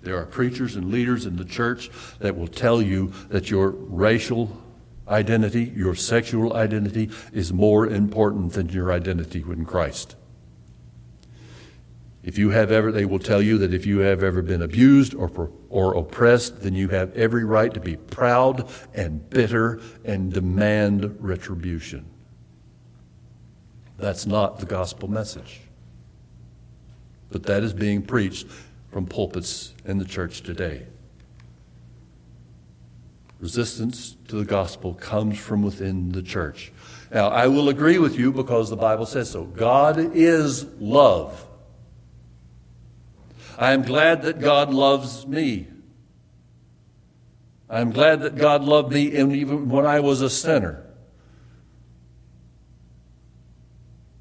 There 0.02 0.18
are 0.18 0.26
preachers 0.26 0.76
and 0.76 0.92
leaders 0.92 1.26
in 1.26 1.38
the 1.38 1.46
church 1.46 1.90
that 2.20 2.36
will 2.36 2.48
tell 2.48 2.82
you 2.82 3.14
that 3.30 3.50
your 3.50 3.70
racial 3.70 4.62
identity, 5.08 5.72
your 5.76 5.96
sexual 5.96 6.54
identity, 6.54 7.10
is 7.32 7.54
more 7.54 7.88
important 7.88 8.54
than 8.54 8.70
your 8.70 8.92
identity 8.92 9.42
in 9.42 9.66
Christ. 9.66 10.16
If 12.24 12.40
you 12.40 12.50
have 12.50 12.72
ever, 12.72 12.92
they 12.92 13.06
will 13.06 13.20
tell 13.20 13.40
you 13.42 13.60
that 13.60 13.72
if 13.72 13.86
you 13.86 14.00
have 14.00 14.24
ever 14.24 14.42
been 14.42 14.64
abused 14.64 15.14
or, 15.14 15.52
or 15.70 15.96
oppressed, 15.96 16.64
then 16.64 16.74
you 16.74 16.90
have 16.90 17.16
every 17.16 17.46
right 17.46 17.72
to 17.72 17.80
be 17.80 17.98
proud 17.98 18.68
and 18.96 19.30
bitter 19.30 19.80
and 20.04 20.34
demand 20.34 21.18
retribution. 21.20 22.06
That's 24.00 24.26
not 24.26 24.58
the 24.58 24.66
gospel 24.66 25.08
message. 25.08 25.62
But 27.30 27.44
that 27.44 27.64
is 27.64 27.74
being 27.74 28.02
preached 28.02 28.48
from 28.92 29.06
pulpits 29.06 29.76
in 29.86 30.00
the 30.00 30.06
church 30.06 30.42
today. 30.42 30.88
Resistance 33.46 34.18
to 34.28 34.38
the 34.38 34.44
gospel 34.44 34.96
comes 34.96 35.38
from 35.38 35.62
within 35.62 36.12
the 36.12 36.24
church. 36.24 36.72
Now, 37.14 37.28
I 37.28 37.46
will 37.46 37.70
agree 37.70 38.00
with 38.00 38.18
you 38.18 38.32
because 38.32 38.72
the 38.72 38.76
Bible 38.76 39.06
says 39.06 39.30
so. 39.30 39.44
God 39.44 40.00
is 40.16 40.66
love. 40.80 41.48
I 43.60 43.74
am 43.74 43.84
glad 43.84 44.24
that 44.24 44.40
God 44.40 44.74
loves 44.74 45.28
me. 45.28 45.68
I'm 47.70 47.92
glad 47.92 48.22
that 48.22 48.36
God 48.36 48.64
loved 48.64 48.92
me 48.92 49.12
even 49.12 49.70
when 49.70 49.86
I 49.86 50.00
was 50.00 50.24
a 50.24 50.30
sinner. 50.32 50.84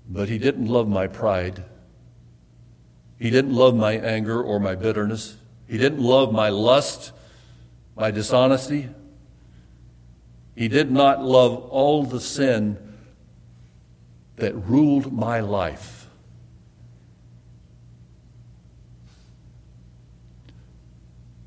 But 0.06 0.28
He 0.28 0.36
didn't 0.36 0.66
love 0.66 0.86
my 0.86 1.06
pride. 1.06 1.64
He 3.18 3.30
didn't 3.30 3.54
love 3.54 3.74
my 3.74 3.92
anger 3.92 4.42
or 4.42 4.60
my 4.60 4.74
bitterness. 4.74 5.38
He 5.66 5.78
didn't 5.78 6.02
love 6.02 6.30
my 6.30 6.50
lust, 6.50 7.12
my 7.96 8.10
dishonesty. 8.10 8.90
He 10.54 10.68
did 10.68 10.90
not 10.90 11.24
love 11.24 11.56
all 11.70 12.04
the 12.04 12.20
sin 12.20 12.78
that 14.36 14.54
ruled 14.54 15.12
my 15.12 15.40
life. 15.40 16.06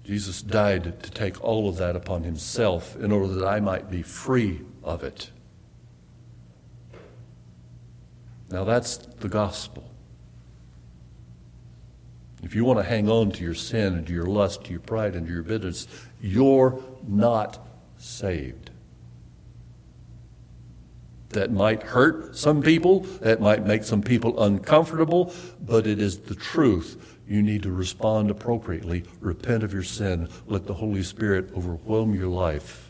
Jesus 0.03 0.41
died 0.41 1.03
to 1.03 1.11
take 1.11 1.43
all 1.43 1.67
of 1.67 1.77
that 1.77 1.95
upon 1.95 2.23
himself 2.23 2.95
in 2.95 3.11
order 3.11 3.27
that 3.33 3.45
I 3.45 3.59
might 3.59 3.91
be 3.91 4.01
free 4.01 4.61
of 4.83 5.03
it. 5.03 5.31
Now 8.49 8.63
that's 8.63 8.97
the 8.97 9.27
gospel. 9.27 9.83
If 12.41 12.55
you 12.55 12.63
want 12.63 12.79
to 12.79 12.83
hang 12.83 13.09
on 13.09 13.31
to 13.31 13.43
your 13.43 13.53
sin 13.53 13.95
and 13.95 14.07
to 14.07 14.13
your 14.13 14.27
lust, 14.27 14.63
to 14.65 14.71
your 14.71 14.79
pride 14.79 15.15
and 15.15 15.27
to 15.27 15.33
your 15.33 15.43
bitterness, 15.43 15.87
you're 16.21 16.81
not 17.05 17.67
saved. 17.97 18.69
That 21.29 21.51
might 21.51 21.83
hurt 21.83 22.37
some 22.37 22.61
people, 22.61 23.01
that 23.21 23.41
might 23.41 23.65
make 23.65 23.83
some 23.83 24.01
people 24.01 24.41
uncomfortable, 24.41 25.33
but 25.61 25.85
it 25.85 25.99
is 25.99 26.19
the 26.19 26.35
truth. 26.35 27.17
You 27.27 27.41
need 27.41 27.63
to 27.63 27.71
respond 27.71 28.31
appropriately, 28.31 29.03
repent 29.19 29.63
of 29.63 29.73
your 29.73 29.83
sin, 29.83 30.29
let 30.45 30.65
the 30.65 30.75
Holy 30.75 31.03
Spirit 31.03 31.49
overwhelm 31.55 32.15
your 32.15 32.29
life 32.29 32.89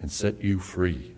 and 0.00 0.12
set 0.12 0.42
you 0.44 0.58
free. 0.58 1.12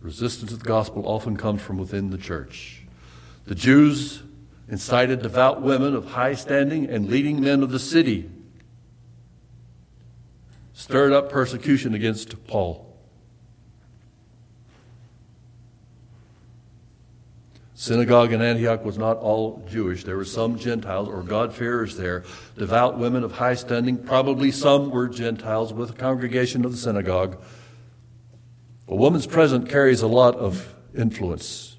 Resistance 0.00 0.50
to 0.50 0.56
the 0.56 0.64
gospel 0.64 1.06
often 1.06 1.36
comes 1.36 1.62
from 1.62 1.78
within 1.78 2.10
the 2.10 2.18
church. 2.18 2.82
The 3.44 3.54
Jews 3.54 4.22
incited 4.68 5.22
devout 5.22 5.62
women 5.62 5.94
of 5.94 6.06
high 6.06 6.34
standing 6.34 6.88
and 6.88 7.08
leading 7.08 7.40
men 7.40 7.62
of 7.62 7.70
the 7.70 7.78
city, 7.78 8.30
stirred 10.72 11.12
up 11.12 11.30
persecution 11.30 11.94
against 11.94 12.46
Paul. 12.46 12.91
Synagogue 17.82 18.32
in 18.32 18.40
Antioch 18.40 18.84
was 18.84 18.96
not 18.96 19.16
all 19.16 19.60
Jewish. 19.68 20.04
There 20.04 20.16
were 20.16 20.24
some 20.24 20.56
Gentiles 20.56 21.08
or 21.08 21.20
God-fearers 21.24 21.96
there, 21.96 22.22
devout 22.56 22.96
women 22.96 23.24
of 23.24 23.32
high 23.32 23.54
standing. 23.54 23.98
Probably 23.98 24.52
some 24.52 24.88
were 24.88 25.08
Gentiles 25.08 25.72
with 25.72 25.90
a 25.90 25.94
congregation 25.94 26.64
of 26.64 26.70
the 26.70 26.76
synagogue. 26.76 27.42
A 28.86 28.94
woman's 28.94 29.26
presence 29.26 29.68
carries 29.68 30.00
a 30.00 30.06
lot 30.06 30.36
of 30.36 30.72
influence. 30.96 31.76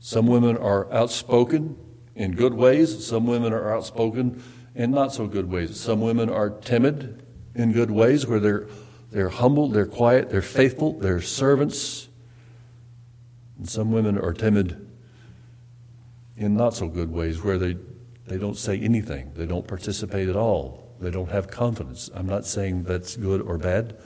Some 0.00 0.26
women 0.26 0.58
are 0.58 0.92
outspoken 0.92 1.74
in 2.14 2.34
good 2.34 2.52
ways, 2.52 3.06
some 3.06 3.26
women 3.26 3.54
are 3.54 3.74
outspoken 3.74 4.42
in 4.74 4.90
not 4.90 5.14
so 5.14 5.26
good 5.26 5.50
ways. 5.50 5.80
Some 5.80 6.02
women 6.02 6.28
are 6.28 6.50
timid 6.50 7.24
in 7.54 7.72
good 7.72 7.90
ways 7.90 8.26
where 8.26 8.38
they're, 8.38 8.68
they're 9.10 9.30
humble, 9.30 9.70
they're 9.70 9.86
quiet, 9.86 10.28
they're 10.28 10.42
faithful, 10.42 10.98
they're 10.98 11.22
servants. 11.22 12.08
And 13.58 13.68
some 13.68 13.92
women 13.92 14.16
are 14.16 14.32
timid 14.32 14.88
in 16.36 16.56
not 16.56 16.74
so 16.74 16.88
good 16.88 17.12
ways 17.12 17.42
where 17.42 17.58
they, 17.58 17.76
they 18.26 18.38
don't 18.38 18.56
say 18.56 18.78
anything, 18.78 19.32
they 19.34 19.46
don't 19.46 19.66
participate 19.66 20.28
at 20.28 20.36
all, 20.36 20.94
they 21.00 21.10
don't 21.10 21.30
have 21.30 21.48
confidence. 21.48 22.08
I'm 22.14 22.26
not 22.26 22.46
saying 22.46 22.84
that's 22.84 23.16
good 23.16 23.40
or 23.42 23.58
bad. 23.58 23.96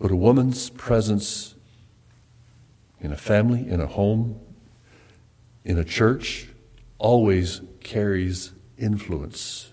But 0.00 0.10
a 0.10 0.16
woman's 0.16 0.70
presence 0.70 1.54
in 3.00 3.12
a 3.12 3.16
family, 3.16 3.68
in 3.68 3.80
a 3.80 3.86
home, 3.86 4.40
in 5.64 5.78
a 5.78 5.84
church, 5.84 6.48
always 6.98 7.60
carries 7.80 8.52
influence. 8.76 9.70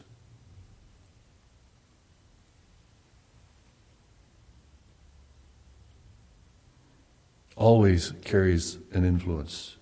Always 7.61 8.13
carries 8.25 8.79
an 8.91 9.05
influence. 9.05 9.77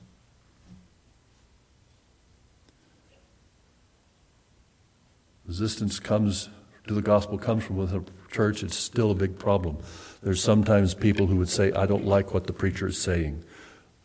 Resistance 5.47 5.99
comes 5.99 6.49
to 6.87 6.93
the 6.93 7.01
gospel 7.01 7.37
comes 7.37 7.63
from 7.63 7.77
within 7.77 8.05
a 8.05 8.31
church, 8.33 8.63
it's 8.63 8.75
still 8.75 9.11
a 9.11 9.15
big 9.15 9.39
problem. 9.39 9.77
There's 10.21 10.43
sometimes 10.43 10.93
people 10.93 11.27
who 11.27 11.37
would 11.37 11.49
say, 11.49 11.71
I 11.71 11.85
don't 11.85 12.05
like 12.05 12.33
what 12.33 12.47
the 12.47 12.53
preacher 12.53 12.87
is 12.87 13.01
saying. 13.01 13.43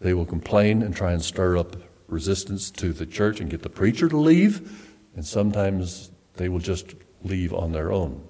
They 0.00 0.14
will 0.14 0.26
complain 0.26 0.82
and 0.82 0.94
try 0.94 1.12
and 1.12 1.22
stir 1.22 1.56
up 1.56 1.76
resistance 2.06 2.70
to 2.72 2.92
the 2.92 3.06
church 3.06 3.40
and 3.40 3.50
get 3.50 3.62
the 3.62 3.70
preacher 3.70 4.08
to 4.08 4.16
leave, 4.16 4.88
and 5.16 5.26
sometimes 5.26 6.10
they 6.34 6.48
will 6.48 6.60
just 6.60 6.94
leave 7.22 7.52
on 7.52 7.72
their 7.72 7.90
own. 7.90 8.22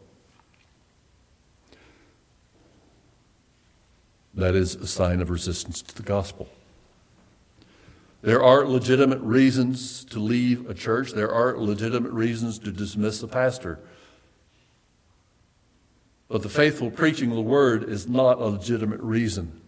That 4.35 4.55
is 4.55 4.75
a 4.75 4.87
sign 4.87 5.21
of 5.21 5.31
resistance 5.31 5.81
to 5.83 5.95
the 5.95 6.03
gospel. 6.03 6.49
There 8.23 8.43
are 8.43 8.67
legitimate 8.67 9.21
reasons 9.21 10.05
to 10.07 10.19
leave 10.19 10.69
a 10.69 10.75
church. 10.75 11.13
There 11.13 11.33
are 11.33 11.59
legitimate 11.59 12.13
reasons 12.13 12.59
to 12.61 12.73
dismiss 12.73 13.23
a 13.23 13.29
pastor. 13.29 13.79
But 16.29 16.43
the 16.43 16.49
faithful 16.49 16.91
preaching 16.91 17.31
of 17.31 17.37
the 17.37 17.43
word 17.43 17.85
is 17.85 18.09
not 18.09 18.39
a 18.41 18.47
legitimate 18.47 19.01
reason. 19.01 19.61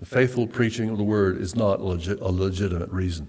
The 0.00 0.06
faithful 0.06 0.46
preaching 0.46 0.90
of 0.90 0.98
the 0.98 1.04
word 1.04 1.40
is 1.40 1.54
not 1.54 1.80
a, 1.80 2.18
a 2.20 2.30
legitimate 2.30 2.90
reason. 2.90 3.28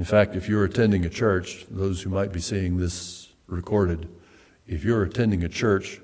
In 0.00 0.06
fact, 0.06 0.34
if 0.34 0.48
you're 0.48 0.64
attending 0.64 1.04
a 1.04 1.10
church, 1.10 1.66
those 1.68 2.00
who 2.00 2.08
might 2.08 2.32
be 2.32 2.40
seeing 2.40 2.78
this 2.78 3.34
recorded, 3.46 4.08
if 4.66 4.82
you're 4.82 5.02
attending 5.02 5.44
a 5.44 5.48
church 5.48 6.00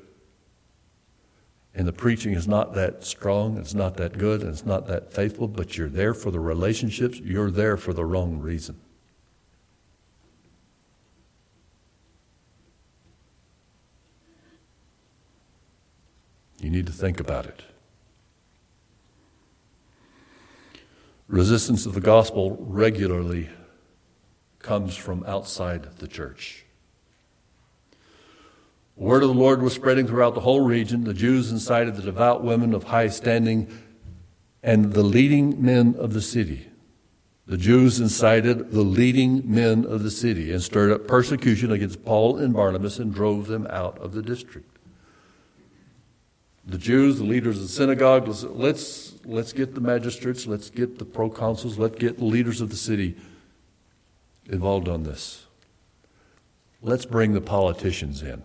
and 1.74 1.88
the 1.88 1.94
preaching 1.94 2.35
is 2.35 2.46
not 2.46 2.74
that 2.74 3.04
strong, 3.04 3.56
it's 3.56 3.72
not 3.72 3.96
that 3.96 4.18
good, 4.18 4.42
and 4.42 4.50
it's 4.50 4.66
not 4.66 4.87
that 4.88 5.14
faithful, 5.14 5.48
but 5.48 5.78
you're 5.78 5.88
there 5.88 6.12
for 6.12 6.30
the 6.30 6.38
relationships, 6.38 7.18
you're 7.20 7.50
there 7.50 7.78
for 7.78 7.94
the 7.94 8.04
wrong 8.04 8.38
reason. 8.38 8.78
You 16.61 16.68
need 16.68 16.85
to 16.85 16.92
think 16.92 17.18
about 17.18 17.46
it. 17.46 17.62
Resistance 21.28 21.84
to 21.84 21.88
the 21.88 22.03
gospel 22.03 22.59
regularly 22.61 23.49
comes 24.59 24.96
from 24.96 25.24
outside 25.26 25.98
the 25.98 26.09
church. 26.09 26.64
Word 28.96 29.22
of 29.22 29.28
the 29.28 29.34
Lord 29.34 29.61
was 29.61 29.74
spreading 29.74 30.07
throughout 30.07 30.34
the 30.34 30.40
whole 30.40 30.62
region. 30.62 31.04
The 31.04 31.12
Jews 31.12 31.52
incited 31.52 31.96
the 31.96 32.02
devout 32.02 32.42
women 32.42 32.72
of 32.72 32.84
high 32.84 33.09
standing 33.09 33.68
and 34.62 34.92
the 34.94 35.02
leading 35.02 35.62
men 35.62 35.94
of 35.98 36.14
the 36.14 36.22
city. 36.22 36.68
The 37.46 37.59
Jews 37.59 38.00
incited 38.00 38.72
the 38.72 38.80
leading 38.80 39.42
men 39.44 39.84
of 39.84 40.02
the 40.02 40.11
city 40.11 40.50
and 40.50 40.62
stirred 40.62 40.90
up 40.90 41.07
persecution 41.07 41.70
against 41.70 42.04
Paul 42.04 42.38
and 42.38 42.54
Barnabas 42.54 42.98
and 42.98 43.14
drove 43.14 43.46
them 43.46 43.66
out 43.68 43.98
of 43.98 44.12
the 44.12 44.22
district. 44.22 44.78
The 46.64 46.78
Jews, 46.78 47.18
the 47.18 47.24
leaders 47.24 47.59
of 47.59 47.62
the 47.62 47.68
synagogue, 47.68 48.26
let's, 48.26 49.14
let's 49.24 49.52
get 49.52 49.74
the 49.76 49.80
magistrates, 49.80 50.46
let's 50.46 50.70
get 50.70 50.98
the 50.98 51.04
proconsuls, 51.04 51.78
let's 51.78 51.96
get 51.96 52.18
the 52.18 52.24
leaders 52.24 52.61
of 52.61 52.70
the 52.70 52.76
city 52.76 53.14
involved 54.49 54.88
on 54.88 55.03
this. 55.03 55.47
Let's 56.82 57.05
bring 57.05 57.32
the 57.32 57.40
politicians 57.40 58.22
in. 58.22 58.42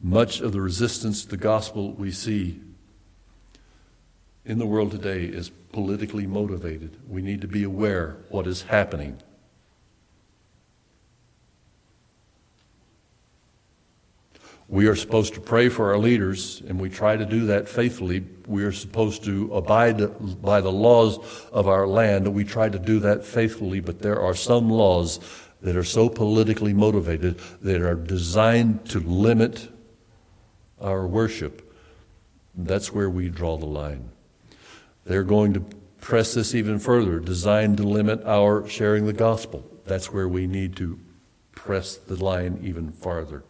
Much 0.00 0.40
of 0.40 0.52
the 0.52 0.60
resistance 0.60 1.22
to 1.22 1.28
the 1.28 1.36
gospel 1.36 1.92
we 1.92 2.10
see 2.10 2.60
in 4.44 4.58
the 4.58 4.66
world 4.66 4.90
today 4.90 5.24
is 5.24 5.50
politically 5.72 6.26
motivated. 6.26 6.96
We 7.08 7.20
need 7.20 7.40
to 7.40 7.48
be 7.48 7.64
aware 7.64 8.16
what 8.30 8.46
is 8.46 8.62
happening. 8.62 9.20
We 14.70 14.86
are 14.86 14.94
supposed 14.94 15.32
to 15.32 15.40
pray 15.40 15.70
for 15.70 15.92
our 15.92 15.98
leaders, 15.98 16.62
and 16.68 16.78
we 16.78 16.90
try 16.90 17.16
to 17.16 17.24
do 17.24 17.46
that 17.46 17.66
faithfully. 17.66 18.26
We 18.46 18.64
are 18.64 18.72
supposed 18.72 19.24
to 19.24 19.52
abide 19.54 20.42
by 20.42 20.60
the 20.60 20.70
laws 20.70 21.18
of 21.52 21.68
our 21.68 21.86
land. 21.86 22.26
and 22.26 22.34
We 22.34 22.44
try 22.44 22.68
to 22.68 22.78
do 22.78 23.00
that 23.00 23.24
faithfully, 23.24 23.80
but 23.80 24.00
there 24.00 24.20
are 24.20 24.34
some 24.34 24.68
laws 24.68 25.20
that 25.62 25.74
are 25.74 25.84
so 25.84 26.10
politically 26.10 26.74
motivated 26.74 27.38
that 27.62 27.80
are 27.80 27.94
designed 27.94 28.84
to 28.90 29.00
limit 29.00 29.70
our 30.82 31.06
worship. 31.06 31.74
That's 32.54 32.92
where 32.92 33.08
we 33.08 33.30
draw 33.30 33.56
the 33.56 33.66
line. 33.66 34.10
They're 35.06 35.24
going 35.24 35.54
to 35.54 35.64
press 36.00 36.34
this 36.34 36.54
even 36.54 36.78
further, 36.78 37.20
designed 37.20 37.78
to 37.78 37.84
limit 37.84 38.22
our 38.24 38.68
sharing 38.68 39.06
the 39.06 39.14
gospel. 39.14 39.64
That's 39.86 40.12
where 40.12 40.28
we 40.28 40.46
need 40.46 40.76
to 40.76 41.00
press 41.52 41.96
the 41.96 42.22
line 42.22 42.60
even 42.62 42.92
farther. 42.92 43.44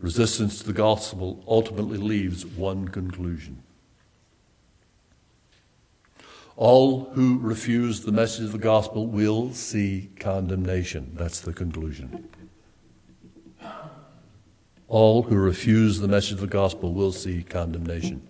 Resistance 0.00 0.58
to 0.58 0.66
the 0.66 0.72
gospel 0.72 1.44
ultimately 1.46 1.98
leaves 1.98 2.46
one 2.46 2.88
conclusion. 2.88 3.62
All 6.56 7.10
who 7.14 7.38
refuse 7.38 8.00
the 8.00 8.12
message 8.12 8.46
of 8.46 8.52
the 8.52 8.58
gospel 8.58 9.06
will 9.06 9.52
see 9.52 10.10
condemnation. 10.18 11.12
That's 11.14 11.40
the 11.40 11.52
conclusion. 11.52 12.28
All 14.88 15.22
who 15.22 15.36
refuse 15.36 16.00
the 16.00 16.08
message 16.08 16.32
of 16.32 16.40
the 16.40 16.46
gospel 16.46 16.92
will 16.92 17.12
see 17.12 17.42
condemnation. 17.42 18.26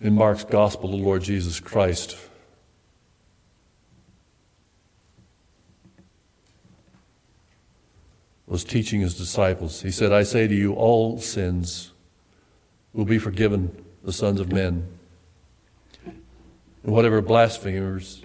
In 0.00 0.14
Mark's 0.14 0.44
gospel, 0.44 0.90
the 0.90 0.96
Lord 0.96 1.22
Jesus 1.22 1.58
Christ 1.58 2.16
was 8.46 8.64
teaching 8.64 9.00
his 9.00 9.16
disciples. 9.16 9.82
He 9.82 9.90
said, 9.90 10.12
I 10.12 10.22
say 10.22 10.46
to 10.46 10.54
you, 10.54 10.74
all 10.74 11.18
sins 11.18 11.92
will 12.92 13.04
be 13.04 13.18
forgiven 13.18 13.84
the 14.04 14.12
sons 14.12 14.40
of 14.40 14.52
men. 14.52 14.86
And 16.04 16.92
whatever 16.94 17.20
blasphemers, 17.20 18.22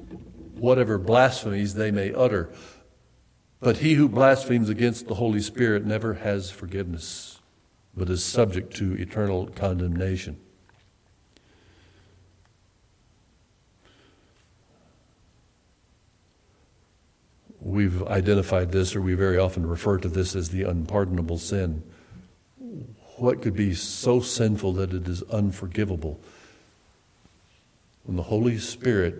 whatever 0.55 0.97
blasphemies 0.99 1.73
they 1.73 1.89
may 1.89 2.13
utter. 2.13 2.49
But 3.59 3.77
he 3.77 3.95
who 3.95 4.07
blasphemes 4.07 4.69
against 4.69 5.07
the 5.07 5.15
Holy 5.15 5.41
Spirit 5.41 5.85
never 5.85 6.15
has 6.15 6.51
forgiveness, 6.51 7.39
but 7.95 8.09
is 8.09 8.23
subject 8.23 8.75
to 8.77 8.93
eternal 8.93 9.47
condemnation. 9.47 10.39
We've 17.61 18.01
identified 18.03 18.71
this, 18.71 18.95
or 18.95 19.01
we 19.01 19.13
very 19.13 19.37
often 19.37 19.67
refer 19.67 19.99
to 19.99 20.09
this 20.09 20.35
as 20.35 20.49
the 20.49 20.63
unpardonable 20.63 21.37
sin. 21.37 21.83
What 23.17 23.43
could 23.43 23.55
be 23.55 23.75
so 23.75 24.19
sinful 24.19 24.73
that 24.73 24.93
it 24.93 25.07
is 25.07 25.21
unforgivable? 25.23 26.19
When 28.03 28.17
the 28.17 28.23
Holy 28.23 28.57
Spirit 28.57 29.15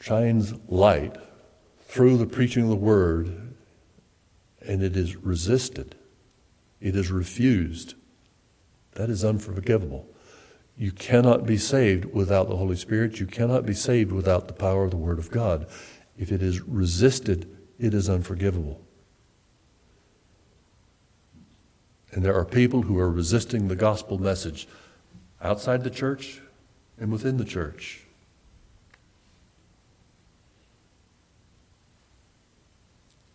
shines 0.00 0.54
light 0.68 1.16
through 1.82 2.16
the 2.16 2.26
preaching 2.26 2.62
of 2.62 2.70
the 2.70 2.76
Word 2.76 3.52
and 4.66 4.82
it 4.82 4.96
is 4.96 5.16
resisted, 5.16 5.96
it 6.80 6.96
is 6.96 7.10
refused, 7.10 7.94
that 8.92 9.10
is 9.10 9.22
unforgivable. 9.22 10.07
You 10.78 10.92
cannot 10.92 11.44
be 11.44 11.58
saved 11.58 12.04
without 12.04 12.48
the 12.48 12.56
Holy 12.56 12.76
Spirit. 12.76 13.18
You 13.18 13.26
cannot 13.26 13.66
be 13.66 13.74
saved 13.74 14.12
without 14.12 14.46
the 14.46 14.54
power 14.54 14.84
of 14.84 14.92
the 14.92 14.96
Word 14.96 15.18
of 15.18 15.28
God. 15.28 15.66
If 16.16 16.30
it 16.30 16.40
is 16.40 16.60
resisted, 16.60 17.50
it 17.80 17.94
is 17.94 18.08
unforgivable. 18.08 18.80
And 22.12 22.24
there 22.24 22.34
are 22.34 22.44
people 22.44 22.82
who 22.82 22.96
are 22.98 23.10
resisting 23.10 23.66
the 23.66 23.76
gospel 23.76 24.18
message 24.18 24.68
outside 25.42 25.82
the 25.82 25.90
church 25.90 26.40
and 26.96 27.10
within 27.10 27.38
the 27.38 27.44
church. 27.44 28.04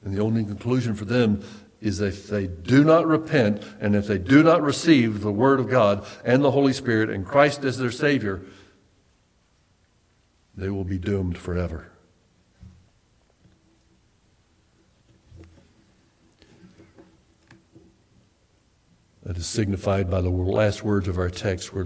And 0.04 0.16
the 0.16 0.22
only 0.22 0.46
conclusion 0.46 0.96
for 0.96 1.06
them 1.06 1.44
is 1.84 2.00
if 2.00 2.28
they 2.28 2.48
do 2.48 2.82
not 2.82 3.06
repent 3.06 3.62
and 3.82 3.94
if 3.94 4.08
they 4.08 4.18
do 4.18 4.42
not 4.42 4.62
receive 4.62 5.20
the 5.20 5.34
Word 5.34 5.60
of 5.60 5.70
God 5.70 6.06
and 6.24 6.42
the 6.42 6.52
Holy 6.52 6.72
Spirit 6.72 7.10
and 7.10 7.26
Christ 7.26 7.66
as 7.66 7.78
their 7.78 7.92
Savior, 7.92 8.42
they 10.56 10.70
will 10.70 10.86
be 10.86 10.98
doomed 10.98 11.38
forever. 11.38 11.92
That 19.24 19.36
is 19.38 19.46
signified 19.46 20.10
by 20.10 20.22
the 20.22 20.30
last 20.30 20.86
words 20.86 21.10
of 21.10 21.18
our 21.18 21.30
text, 21.30 21.74
where 21.74 21.86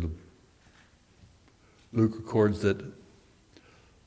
Luke 1.92 2.18
records 2.18 2.62
that 2.62 2.84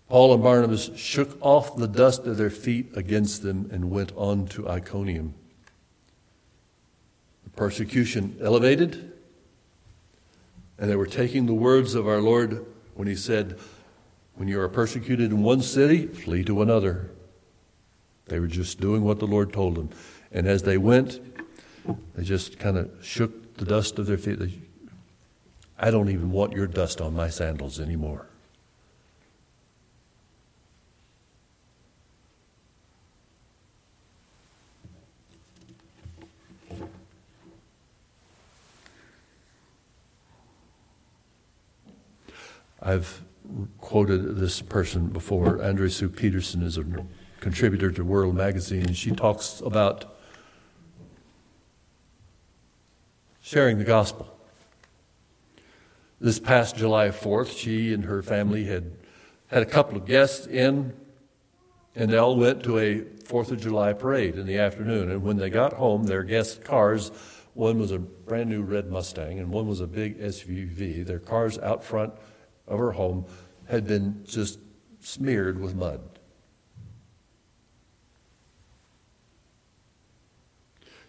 Paul 0.09 0.35
and 0.35 0.43
Barnabas 0.43 0.91
shook 0.95 1.37
off 1.41 1.75
the 1.75 1.89
dust 1.89 2.27
of 2.27 2.37
their 2.37 2.51
feet 2.51 2.91
against 2.95 3.43
them 3.43 3.69
and 3.73 3.91
went 3.91 4.13
on 4.15 4.47
to 4.49 4.69
Iconium 4.69 5.35
persecution 7.61 8.39
elevated, 8.41 9.13
and 10.79 10.91
they 10.91 10.97
were 10.97 11.05
taking 11.05 11.45
the 11.45 11.53
words 11.53 11.95
of 11.95 12.09
our 12.09 12.23
Lord 12.23 12.65
when 12.95 13.07
He 13.07 13.15
said, 13.15 13.59
When 14.35 14.49
you 14.49 14.59
are 14.63 14.69
persecuted 14.71 15.31
in 15.31 15.43
one 15.43 15.61
city, 15.61 16.07
flee 16.07 16.43
to 16.45 16.63
another. 16.63 17.11
They 18.29 18.41
were 18.41 18.47
just 18.47 18.81
doing 18.81 19.05
what 19.05 19.19
the 19.19 19.27
Lord 19.27 19.53
told 19.53 19.75
them. 19.75 19.91
And 20.33 20.47
as 20.47 20.63
they 20.63 20.79
went, 20.79 21.21
they 22.15 22.23
just 22.23 22.59
kind 22.59 22.79
of 22.79 22.91
shook 23.03 23.59
the 23.59 23.67
dust 23.67 23.99
of 23.99 24.07
their 24.07 24.17
feet. 24.17 24.39
I 25.79 25.91
don't 25.91 26.09
even 26.09 26.33
want 26.33 26.55
your 26.55 26.67
dust 26.67 27.03
on 27.03 27.13
my 27.13 27.29
sandals 27.29 27.79
anymore. 27.79 28.30
I've 42.83 43.23
quoted 43.79 44.37
this 44.37 44.63
person 44.63 45.09
before. 45.09 45.59
Andrée 45.59 45.91
Seu 45.91 46.09
Peterson 46.09 46.63
is 46.63 46.79
a 46.79 46.85
contributor 47.41 47.91
to 47.91 48.05
World 48.05 48.35
Magazine. 48.35 48.95
She 48.95 49.11
talks 49.11 49.61
about 49.65 50.17
sharing 53.41 53.79
the 53.79 53.85
gospel. 53.85 54.35
This 56.21 56.39
past 56.39 56.77
July 56.77 57.09
4th, 57.09 57.57
she 57.57 57.93
and 57.93 58.05
her 58.05 58.23
family 58.23 58.65
had 58.65 58.93
had 59.49 59.63
a 59.63 59.67
couple 59.67 59.97
of 59.97 60.07
guests 60.07 60.47
in, 60.47 60.93
and 61.97 62.11
they 62.11 62.17
all 62.17 62.37
went 62.37 62.63
to 62.63 62.79
a 62.79 63.01
4th 63.01 63.51
of 63.51 63.61
July 63.61 63.93
parade 63.93 64.37
in 64.37 64.47
the 64.47 64.59
afternoon. 64.59 65.11
And 65.11 65.23
when 65.23 65.37
they 65.37 65.51
got 65.51 65.73
home, 65.73 66.05
their 66.05 66.23
guest 66.23 66.63
cars, 66.63 67.11
one 67.55 67.79
was 67.79 67.91
a 67.91 67.99
brand 67.99 68.49
new 68.49 68.63
red 68.63 68.91
Mustang, 68.91 69.39
and 69.39 69.51
one 69.51 69.67
was 69.67 69.81
a 69.81 69.87
big 69.87 70.21
SUV. 70.21 71.05
Their 71.05 71.19
cars 71.19 71.59
out 71.59 71.83
front 71.83 72.13
of 72.71 72.79
her 72.79 72.93
home 72.93 73.27
had 73.69 73.87
been 73.87 74.25
just 74.25 74.59
smeared 75.01 75.61
with 75.61 75.75
mud. 75.75 76.01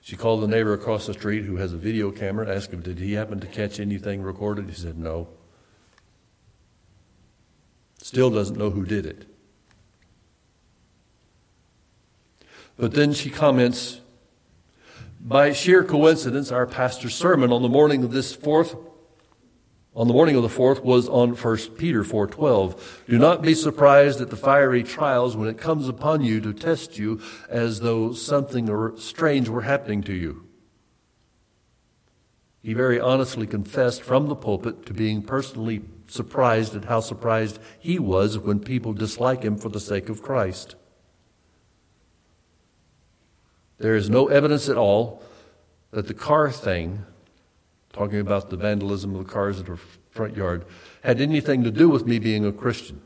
She 0.02 0.16
called 0.16 0.42
the 0.42 0.48
neighbor 0.48 0.74
across 0.74 1.06
the 1.06 1.14
street 1.14 1.46
who 1.46 1.58
has 1.58 1.74
a 1.74 1.78
video 1.78 2.12
camera, 2.12 2.54
asked 2.54 2.74
him, 2.74 2.82
Did 2.82 2.98
he 2.98 3.14
happen 3.14 3.40
to 3.40 3.48
catch 3.48 3.80
anything 3.80 4.24
recorded? 4.24 4.68
He 4.68 4.76
said, 4.76 4.98
No. 4.98 5.30
Still 8.00 8.32
doesn't 8.32 8.58
know 8.58 8.72
who 8.72 8.84
did 8.84 9.06
it. 9.06 9.28
But 12.78 12.94
then 12.94 13.14
she 13.14 13.30
comments, 13.30 14.02
By 15.20 15.54
sheer 15.54 15.84
coincidence, 15.84 16.52
our 16.52 16.66
pastor's 16.66 17.14
sermon 17.14 17.52
on 17.52 17.62
the 17.62 17.70
morning 17.70 18.04
of 18.04 18.12
this 18.12 18.34
fourth 18.34 18.76
on 19.94 20.08
the 20.08 20.14
morning 20.14 20.36
of 20.36 20.44
the 20.44 20.50
fourth 20.50 20.84
was 20.84 21.10
on 21.10 21.36
1 21.36 21.78
Peter 21.78 22.04
4:12. 22.04 23.04
Do 23.10 23.18
not 23.18 23.42
be 23.42 23.54
surprised 23.54 24.22
at 24.22 24.30
the 24.30 24.38
fiery 24.38 24.84
trials 24.84 25.36
when 25.36 25.50
it 25.50 25.58
comes 25.58 25.90
upon 25.90 26.22
you 26.22 26.40
to 26.42 26.54
test 26.54 26.98
you 26.98 27.20
as 27.50 27.82
though 27.82 28.14
something 28.14 28.98
strange 28.98 29.50
were 29.50 29.62
happening 29.62 30.02
to 30.04 30.14
you. 30.14 30.44
He 32.62 32.74
very 32.74 33.00
honestly 33.00 33.48
confessed 33.48 34.02
from 34.02 34.28
the 34.28 34.36
pulpit 34.36 34.86
to 34.86 34.94
being 34.94 35.24
personally 35.24 35.82
surprised 36.08 36.76
at 36.76 36.86
how 36.86 37.00
surprised 37.00 37.60
he 37.80 37.98
was 38.00 38.38
when 38.38 38.60
people 38.60 38.94
dislike 38.94 39.44
him 39.44 39.58
for 39.58 39.70
the 39.70 39.80
sake 39.80 40.10
of 40.10 40.22
Christ. 40.22 40.76
There 43.80 43.96
is 43.96 44.10
no 44.10 44.28
evidence 44.28 44.70
at 44.70 44.78
all 44.78 45.24
that 45.90 46.08
the 46.08 46.14
car 46.14 46.52
thing, 46.52 47.06
talking 47.94 48.20
about 48.20 48.50
the 48.50 48.58
vandalism 48.58 49.16
of 49.16 49.26
the 49.26 49.32
cars 49.32 49.60
in 49.60 49.66
her 49.66 49.78
front 50.12 50.36
yard, 50.36 50.66
had 51.04 51.22
anything 51.22 51.64
to 51.64 51.72
do 51.72 51.90
with 51.90 52.06
me 52.06 52.20
being 52.20 52.46
a 52.46 52.52
Christian. 52.52 53.02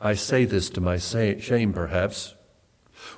I 0.00 0.14
say 0.14 0.44
this 0.44 0.68
to 0.70 0.80
my 0.80 0.98
shame, 0.98 1.72
perhaps. 1.72 2.34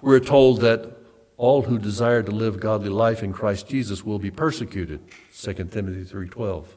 We're 0.02 0.20
told 0.20 0.60
that 0.60 0.96
all 1.36 1.62
who 1.62 1.78
desire 1.78 2.22
to 2.22 2.30
live 2.30 2.60
godly 2.60 2.90
life 2.90 3.22
in 3.22 3.32
Christ 3.32 3.68
Jesus 3.68 4.04
will 4.04 4.18
be 4.18 4.30
persecuted. 4.30 5.00
2 5.32 5.70
Timothy 5.70 6.04
3:12. 6.04 6.76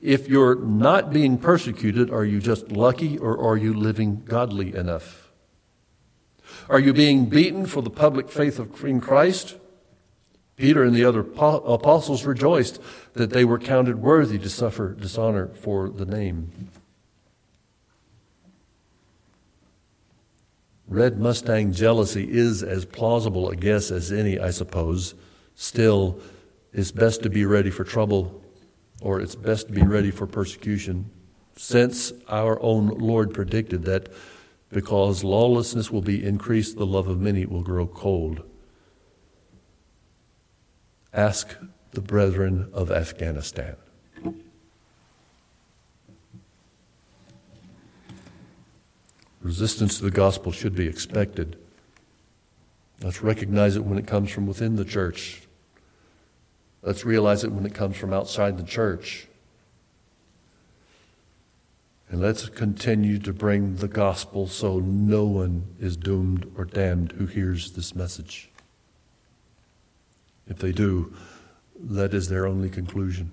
If 0.00 0.28
you're 0.28 0.54
not 0.54 1.12
being 1.12 1.36
persecuted, 1.36 2.10
are 2.10 2.24
you 2.24 2.40
just 2.40 2.72
lucky 2.72 3.18
or 3.18 3.38
are 3.38 3.56
you 3.56 3.74
living 3.74 4.22
godly 4.24 4.74
enough? 4.74 5.30
Are 6.70 6.78
you 6.78 6.92
being 6.92 7.26
beaten 7.26 7.66
for 7.66 7.82
the 7.82 7.90
public 7.90 8.30
faith 8.30 8.58
of 8.58 8.84
in 8.84 9.00
Christ? 9.00 9.56
Peter 10.58 10.82
and 10.82 10.94
the 10.94 11.04
other 11.04 11.20
apostles 11.20 12.26
rejoiced 12.26 12.82
that 13.14 13.30
they 13.30 13.44
were 13.44 13.60
counted 13.60 14.02
worthy 14.02 14.38
to 14.40 14.50
suffer 14.50 14.92
dishonor 14.92 15.46
for 15.54 15.88
the 15.88 16.04
name. 16.04 16.50
Red 20.88 21.18
Mustang 21.18 21.72
jealousy 21.72 22.28
is 22.28 22.64
as 22.64 22.84
plausible 22.84 23.48
a 23.50 23.54
guess 23.56 23.92
as 23.92 24.10
any, 24.10 24.38
I 24.38 24.50
suppose. 24.50 25.14
Still, 25.54 26.18
it's 26.72 26.90
best 26.90 27.22
to 27.22 27.30
be 27.30 27.44
ready 27.44 27.70
for 27.70 27.84
trouble, 27.84 28.42
or 29.00 29.20
it's 29.20 29.36
best 29.36 29.68
to 29.68 29.72
be 29.72 29.82
ready 29.82 30.10
for 30.10 30.26
persecution, 30.26 31.08
since 31.56 32.12
our 32.28 32.60
own 32.62 32.88
Lord 32.88 33.32
predicted 33.32 33.84
that 33.84 34.08
because 34.70 35.22
lawlessness 35.22 35.92
will 35.92 36.02
be 36.02 36.24
increased, 36.24 36.76
the 36.76 36.86
love 36.86 37.06
of 37.06 37.20
many 37.20 37.46
will 37.46 37.62
grow 37.62 37.86
cold. 37.86 38.42
Ask 41.12 41.56
the 41.92 42.00
brethren 42.00 42.68
of 42.72 42.90
Afghanistan. 42.90 43.76
Resistance 49.40 49.98
to 49.98 50.04
the 50.04 50.10
gospel 50.10 50.52
should 50.52 50.74
be 50.74 50.86
expected. 50.86 51.56
Let's 53.02 53.22
recognize 53.22 53.76
it 53.76 53.84
when 53.84 53.98
it 53.98 54.06
comes 54.06 54.30
from 54.30 54.46
within 54.46 54.76
the 54.76 54.84
church. 54.84 55.42
Let's 56.82 57.04
realize 57.04 57.44
it 57.44 57.52
when 57.52 57.64
it 57.64 57.74
comes 57.74 57.96
from 57.96 58.12
outside 58.12 58.58
the 58.58 58.64
church. 58.64 59.26
And 62.10 62.20
let's 62.20 62.48
continue 62.48 63.18
to 63.18 63.32
bring 63.32 63.76
the 63.76 63.88
gospel 63.88 64.46
so 64.46 64.80
no 64.80 65.24
one 65.24 65.76
is 65.78 65.96
doomed 65.96 66.50
or 66.56 66.64
damned 66.64 67.12
who 67.12 67.26
hears 67.26 67.72
this 67.72 67.94
message. 67.94 68.47
If 70.48 70.58
they 70.58 70.72
do, 70.72 71.14
that 71.80 72.14
is 72.14 72.28
their 72.28 72.46
only 72.46 72.70
conclusion. 72.70 73.30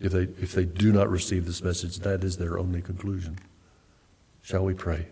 If 0.00 0.12
they, 0.12 0.22
if 0.22 0.52
they 0.52 0.64
do 0.64 0.92
not 0.92 1.10
receive 1.10 1.46
this 1.46 1.62
message, 1.62 2.00
that 2.00 2.22
is 2.22 2.36
their 2.36 2.58
only 2.58 2.82
conclusion. 2.82 3.38
Shall 4.42 4.64
we 4.64 4.74
pray? 4.74 5.06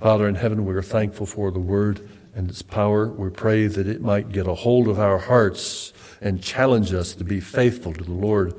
Father 0.00 0.28
in 0.28 0.36
heaven, 0.36 0.64
we 0.64 0.74
are 0.74 0.82
thankful 0.82 1.26
for 1.26 1.50
the 1.50 1.58
word 1.58 2.08
and 2.34 2.48
its 2.48 2.62
power. 2.62 3.08
We 3.08 3.30
pray 3.30 3.66
that 3.66 3.86
it 3.86 4.00
might 4.00 4.30
get 4.30 4.46
a 4.46 4.54
hold 4.54 4.88
of 4.88 4.98
our 4.98 5.18
hearts 5.18 5.92
and 6.20 6.42
challenge 6.42 6.92
us 6.92 7.14
to 7.14 7.24
be 7.24 7.40
faithful 7.40 7.92
to 7.92 8.04
the 8.04 8.12
Lord 8.12 8.54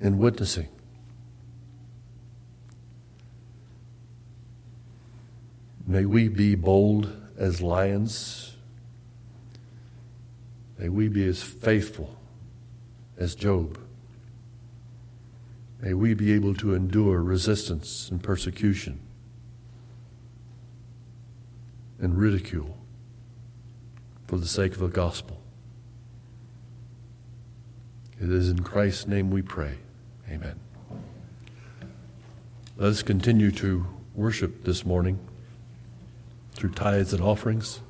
in 0.00 0.18
witnessing. 0.18 0.68
May 5.86 6.04
we 6.04 6.28
be 6.28 6.54
bold 6.54 7.16
as 7.38 7.62
lions. 7.62 8.47
May 10.78 10.88
we 10.88 11.08
be 11.08 11.26
as 11.26 11.42
faithful 11.42 12.16
as 13.16 13.34
Job. 13.34 13.78
May 15.80 15.92
we 15.92 16.14
be 16.14 16.32
able 16.32 16.54
to 16.54 16.74
endure 16.74 17.20
resistance 17.20 18.08
and 18.10 18.22
persecution 18.22 19.00
and 22.00 22.16
ridicule 22.16 22.76
for 24.26 24.38
the 24.38 24.46
sake 24.46 24.72
of 24.72 24.78
the 24.78 24.88
gospel. 24.88 25.40
It 28.20 28.30
is 28.30 28.48
in 28.48 28.62
Christ's 28.62 29.06
name 29.06 29.30
we 29.30 29.42
pray. 29.42 29.78
Amen. 30.28 30.58
Let 32.76 32.90
us 32.90 33.02
continue 33.02 33.50
to 33.52 33.86
worship 34.14 34.64
this 34.64 34.84
morning 34.84 35.18
through 36.52 36.70
tithes 36.70 37.12
and 37.12 37.22
offerings. 37.22 37.80